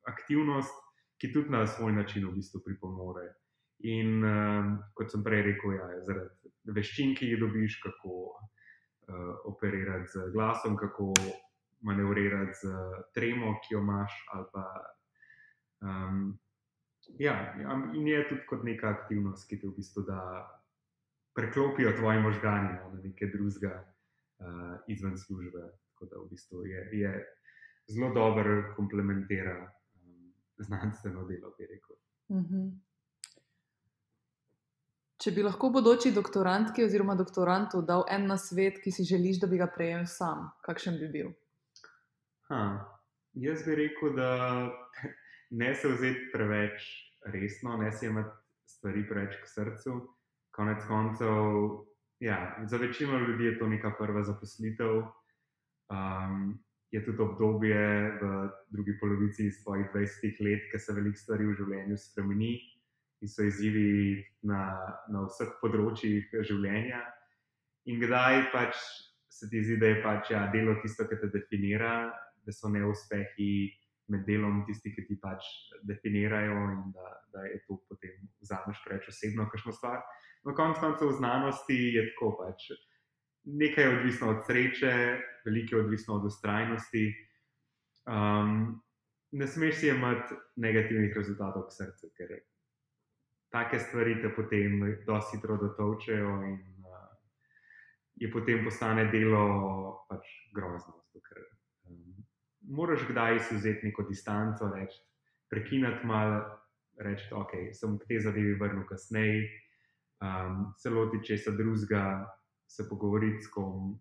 aktivnost, 0.05 0.75
ki 1.17 1.31
tudi 1.33 1.49
na 1.55 1.63
svoj 1.67 1.95
način 1.97 2.27
v 2.29 2.35
bistvu 2.37 2.61
pripomore. 2.67 3.31
In 3.89 4.21
um, 4.29 4.75
kot 4.93 5.09
sem 5.09 5.23
prej 5.25 5.41
rekel, 5.47 5.79
ja, 5.79 5.87
zaradi 6.05 6.53
veščin, 6.77 7.15
ki 7.17 7.31
jih 7.31 7.41
dobiš, 7.41 7.79
kako 7.81 8.19
uh, 8.29 9.31
operirati 9.49 10.11
z 10.13 10.27
glasom, 10.37 10.77
kako 10.77 11.15
manevrirati 11.89 12.61
z 12.61 12.77
tremo, 13.17 13.55
ki 13.65 13.79
jo 13.79 13.81
imaš. 13.81 14.21
Pa, 14.53 14.67
um, 15.81 16.21
ja, 17.25 17.39
in 17.97 18.13
je 18.13 18.21
tudi 18.29 18.45
kot 18.53 18.69
neka 18.69 18.93
aktivnost, 18.99 19.49
ki 19.49 19.63
te 19.65 19.73
v 19.73 19.79
bistvu 19.81 20.05
da 20.13 20.21
preklopijo 21.33 21.97
tvoje 21.97 22.21
možgane 22.21 22.77
no, 22.77 22.93
na 22.93 23.01
nekaj 23.01 23.33
drugega 23.33 23.81
uh, 24.45 24.79
izven 24.89 25.19
službe. 25.19 25.65
Tako 25.89 26.07
da 26.11 26.21
v 26.21 26.29
bistvu 26.31 26.65
je, 26.67 26.89
je 26.93 27.13
zelo 27.89 28.15
dobro 28.15 28.75
komplementira 28.77 29.57
um, 29.61 30.33
znanstveno 30.59 31.25
delo, 31.25 31.55
bi 31.59 31.67
rekel. 31.67 31.97
Uh 32.29 32.37
mhm. 32.37 32.55
-huh. 32.55 32.73
Če 35.25 35.31
bi 35.31 35.41
lahko 35.41 35.71
bodoči 35.73 36.11
doktorantki 36.13 36.85
oziroma 36.85 37.15
doktorantu 37.17 37.79
dal 37.89 38.03
en 38.13 38.27
na 38.29 38.37
svet, 38.37 38.81
ki 38.83 38.91
si 38.93 39.07
želiš, 39.09 39.39
da 39.41 39.47
bi 39.49 39.57
ga 39.57 39.71
prejel 39.73 40.03
sam, 40.05 40.51
kakšen 40.67 40.99
bi 41.01 41.09
bil? 41.15 41.31
Ha, 42.51 42.59
jaz 43.47 43.63
bi 43.65 43.77
rekel, 43.79 44.13
da 44.19 44.29
ne 45.61 45.71
se 45.75 45.89
vzeti 45.95 46.27
preveč 46.33 46.91
resno, 47.33 47.79
ne 47.81 47.89
se 47.93 48.11
imeti 48.11 48.37
stvari 48.75 49.07
preveč 49.09 49.39
k 49.41 49.49
srcu. 49.49 49.97
Konec 50.55 50.85
koncev, 50.91 51.39
Ja, 52.25 52.57
za 52.67 52.77
večino 52.77 53.19
ljudi 53.19 53.45
je 53.45 53.59
to 53.59 53.67
neka 53.69 53.91
prva 53.99 54.23
zaposlitev. 54.23 54.97
Um, 55.93 56.59
je 56.91 57.05
tudi 57.05 57.23
obdobje 57.23 58.11
v 58.23 58.49
drugi 58.71 58.99
polovici 59.01 59.51
svojih 59.51 59.87
20 59.95 60.41
let, 60.45 60.63
ki 60.73 60.79
se 60.79 60.93
veliko 60.93 61.21
stvari 61.21 61.45
v 61.47 61.57
življenju 61.59 61.99
spremeni 62.01 62.55
in 63.21 63.29
so 63.29 63.45
izzivi 63.45 64.25
na, 64.41 64.63
na 65.13 65.27
vseh 65.27 65.53
področjih 65.61 66.33
življenja. 66.49 67.03
In 67.93 68.01
kdaj 68.01 68.47
pač 68.57 68.81
se 69.29 69.51
ti 69.53 69.61
zdi, 69.61 69.77
da 69.77 69.93
je 69.93 70.01
pač, 70.01 70.33
ja, 70.33 70.47
delo 70.55 70.79
tisto, 70.81 71.05
ki 71.05 71.21
te 71.21 71.29
definira, 71.35 72.09
da 72.41 72.57
so 72.57 72.73
neuspehi 72.73 73.69
med 74.13 74.27
delom 74.27 74.65
tisti, 74.69 74.93
ki 74.93 75.07
ti 75.09 75.17
pač 75.21 75.47
definirajo 75.89 76.59
in 76.75 76.93
da, 76.93 77.09
da 77.33 77.47
je 77.49 77.63
to 77.65 77.79
potem 77.89 78.29
vzameš 78.45 78.83
preveč 78.85 79.09
osebno, 79.13 79.49
kakšno 79.53 79.73
stvar 79.73 80.03
na 80.45 80.55
koncu 80.55 80.81
koncev 80.81 81.09
v 81.09 81.13
znanosti 81.13 81.75
je 81.97 82.03
tako. 82.13 82.37
Pač. 82.39 82.69
Nekaj 83.45 83.85
je 83.85 83.99
odvisno 83.99 84.31
od 84.31 84.47
sreče, 84.47 84.93
veliko 85.45 85.77
je 85.77 85.85
odvisno 85.85 86.15
od 86.15 86.25
ustrajnosti. 86.25 87.05
Um, 88.09 88.81
ne 89.33 89.47
smeš 89.47 89.75
si 89.77 89.89
imeti 89.89 90.35
negativnih 90.57 91.13
rezultatov 91.17 91.69
v 91.69 91.77
srcu, 91.77 92.11
ker 92.17 92.33
take 93.53 93.81
stvari 93.81 94.17
te 94.23 94.33
potem 94.37 94.81
dosti 95.07 95.37
hitro 95.37 95.57
dotovčejo 95.61 96.33
in 96.49 96.61
uh, 96.89 97.09
je 98.17 98.33
potem 98.33 98.65
postane 98.65 99.09
delo 99.13 99.45
pač 100.09 100.25
grozno. 100.57 101.05
Um, 101.15 101.54
moraš 102.69 103.07
kdaj 103.09 103.39
si 103.41 103.57
vzeti 103.57 103.87
neko 103.87 104.03
distanco, 104.03 104.71
reči, 104.75 105.01
prekinati 105.51 106.07
malo, 106.07 106.41
reči, 106.99 107.29
ok, 107.35 107.53
sem 107.73 107.99
k 107.99 108.09
tej 108.09 108.21
zadevi 108.21 108.55
vrnil 108.61 108.87
kasneje, 108.89 109.49
um, 110.23 110.73
se 110.79 110.91
loti 110.91 111.23
česa 111.25 111.51
drugega, 111.51 112.27
se 112.69 112.89
pogovoriti 112.89 113.43
s 113.43 113.51
kom. 113.51 113.99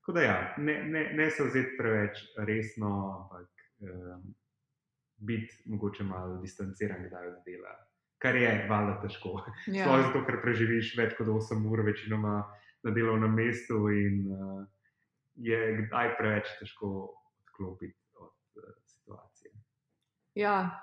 Tako 0.00 0.12
da, 0.12 0.22
ja, 0.22 0.54
ne, 0.58 0.82
ne, 0.84 1.10
ne 1.14 1.30
se 1.30 1.44
vzeti 1.44 1.76
preveč 1.78 2.22
resno, 2.38 2.92
ampak 3.20 3.48
um, 3.80 4.34
biti 5.16 5.62
mogoče 5.66 6.04
malo 6.04 6.38
distanciran, 6.40 7.08
kdaj 7.08 7.28
od 7.28 7.42
dela. 7.46 7.74
Kar 8.18 8.36
je, 8.36 8.66
valjda, 8.68 9.00
težko. 9.02 9.42
Ja. 9.66 9.84
Sploh 9.84 10.06
zato, 10.06 10.22
ker 10.24 10.40
preživiš 10.40 10.94
več 10.96 11.16
kot 11.18 11.28
8 11.28 11.66
ur, 11.68 11.82
večinoma 11.84 12.38
na 12.86 12.92
delovnem 12.94 13.34
mestu, 13.34 13.88
in 13.92 14.22
uh, 14.30 14.62
je 15.36 15.58
kdaj 15.82 16.14
preveč 16.16 16.52
težko 16.60 17.10
odklopiti 17.56 17.98
od 18.20 18.32
uh, 18.56 18.62
situacije. 18.84 19.52
Ja, 20.34 20.80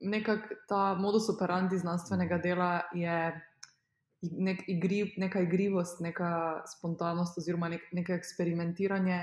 nekako 0.00 0.54
ta 0.68 0.94
modus 0.94 1.28
operandi 1.28 1.78
znanstvenega 1.78 2.38
dela 2.38 2.80
je 2.94 3.40
nek 4.22 4.68
igri, 4.68 5.14
neka 5.16 5.40
igrivost, 5.40 6.00
neka 6.00 6.62
spontanost, 6.76 7.38
oziroma 7.38 7.68
nek, 7.68 7.80
neko 7.92 8.12
eksperimentiranje. 8.12 9.20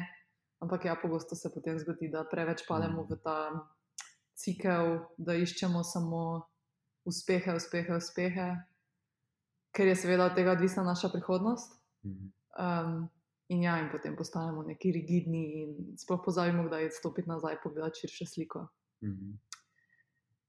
Ampak 0.59 0.85
ja, 0.85 0.95
pogosto 1.01 1.35
se 1.35 1.53
potem 1.53 1.79
zgodi, 1.79 2.09
da 2.09 2.25
preveč 2.31 2.65
pademo 2.67 3.05
v 3.09 3.19
ta 3.23 3.37
cikel, 4.35 4.99
da 5.17 5.33
iščemo 5.33 5.83
samo 5.83 6.23
uspehe, 7.05 7.55
uspehe, 7.55 7.95
uspehe, 7.95 8.47
ker 9.71 9.87
je 9.87 9.95
seveda 9.95 10.25
od 10.25 10.35
tega 10.35 10.51
odvisna 10.57 10.83
naša 10.83 11.09
prihodnost. 11.13 11.77
Um, 12.03 13.07
in 13.47 13.63
ja, 13.63 13.77
in 13.79 13.89
potem 13.91 14.15
postanemo 14.15 14.63
neki 14.63 14.91
rigidni 14.91 15.43
in 15.61 15.97
sploh 15.97 16.21
pozabimo, 16.25 16.69
da 16.69 16.79
je 16.79 16.91
stopiti 16.91 17.29
nazaj 17.29 17.53
in 17.53 17.59
pogledati 17.63 17.99
širše 17.99 18.25
sliko. 18.25 18.67
Mm. 19.03 19.37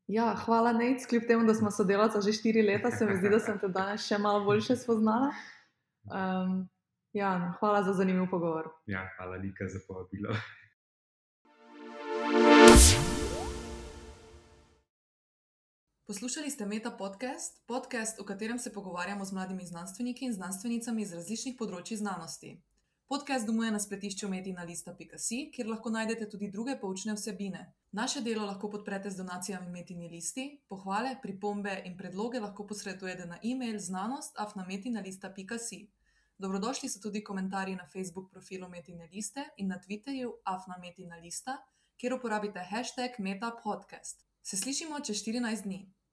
Ja, 0.09 0.35
hvala, 0.45 0.73
Nec, 0.73 1.07
kljub 1.07 1.23
temu, 1.29 1.47
da 1.47 1.55
smo 1.55 1.71
sodelavci 1.71 2.19
že 2.25 2.33
štiri 2.33 2.63
leta, 2.63 2.91
se 2.91 3.07
mi 3.07 3.17
zdi, 3.17 3.29
da 3.29 3.39
sem 3.39 3.59
te 3.61 3.69
danes 3.69 4.07
še 4.09 4.19
malo 4.19 4.45
bolje 4.45 4.77
spoznala. 4.77 5.33
Um, 6.09 6.69
ja, 7.13 7.39
no, 7.39 7.53
hvala 7.61 7.83
za 7.83 7.93
zanimiv 7.93 8.31
pogovor. 8.31 8.71
Ja, 8.87 9.05
hvala, 9.17 9.37
Nika, 9.39 9.69
za 9.69 9.79
povabilo. 9.89 10.33
Poslušali 16.09 16.51
ste 16.51 16.67
Meta 16.67 16.91
podcast, 16.91 17.61
podcast, 17.67 18.21
v 18.21 18.25
katerem 18.25 18.59
se 18.59 18.73
pogovarjamo 18.73 19.25
z 19.25 19.33
mladimi 19.33 19.67
znanstveniki 19.67 20.25
in 20.25 20.33
znanstvenicami 20.33 21.03
iz 21.03 21.13
različnih 21.13 21.57
področji 21.59 22.01
znanosti. 22.01 22.55
Podcast 23.09 23.47
domuje 23.47 23.71
na 23.73 23.79
spletišču 23.81 24.29
metina.lista.si, 24.29 25.37
kjer 25.53 25.69
lahko 25.71 25.91
najdete 25.91 26.27
tudi 26.29 26.51
druge 26.53 26.75
poučne 26.81 27.15
vsebine. 27.17 27.73
Naše 27.97 28.21
delo 28.21 28.45
lahko 28.45 28.69
podprete 28.71 29.11
z 29.11 29.17
donacijami 29.17 29.71
Metini 29.73 30.09
listi, 30.13 30.61
pohvale, 30.69 31.17
pripombe 31.23 31.83
in 31.89 31.97
predloge 31.97 32.41
lahko 32.41 32.67
posredujete 32.69 33.27
na 33.27 33.39
e-mail 33.43 33.79
znanost.afnametina.si. 33.81 35.91
Dobrodošli 36.39 36.89
so 36.89 37.01
tudi 37.01 37.25
komentarji 37.25 37.77
na 37.77 37.87
Facebook 37.93 38.31
profilu 38.31 38.69
Metine 38.69 39.09
liste 39.13 39.45
in 39.57 39.69
na 39.73 39.81
Twitterju 39.81 40.33
afnametina.lista, 40.45 41.57
kjer 41.97 42.15
uporabite 42.15 42.61
hashtag 42.61 43.11
metapodcast. 43.19 44.27
Se 44.43 44.57
slišimo 44.57 45.01
čez 45.01 45.17
14 45.25 45.63
dni. 45.65 45.98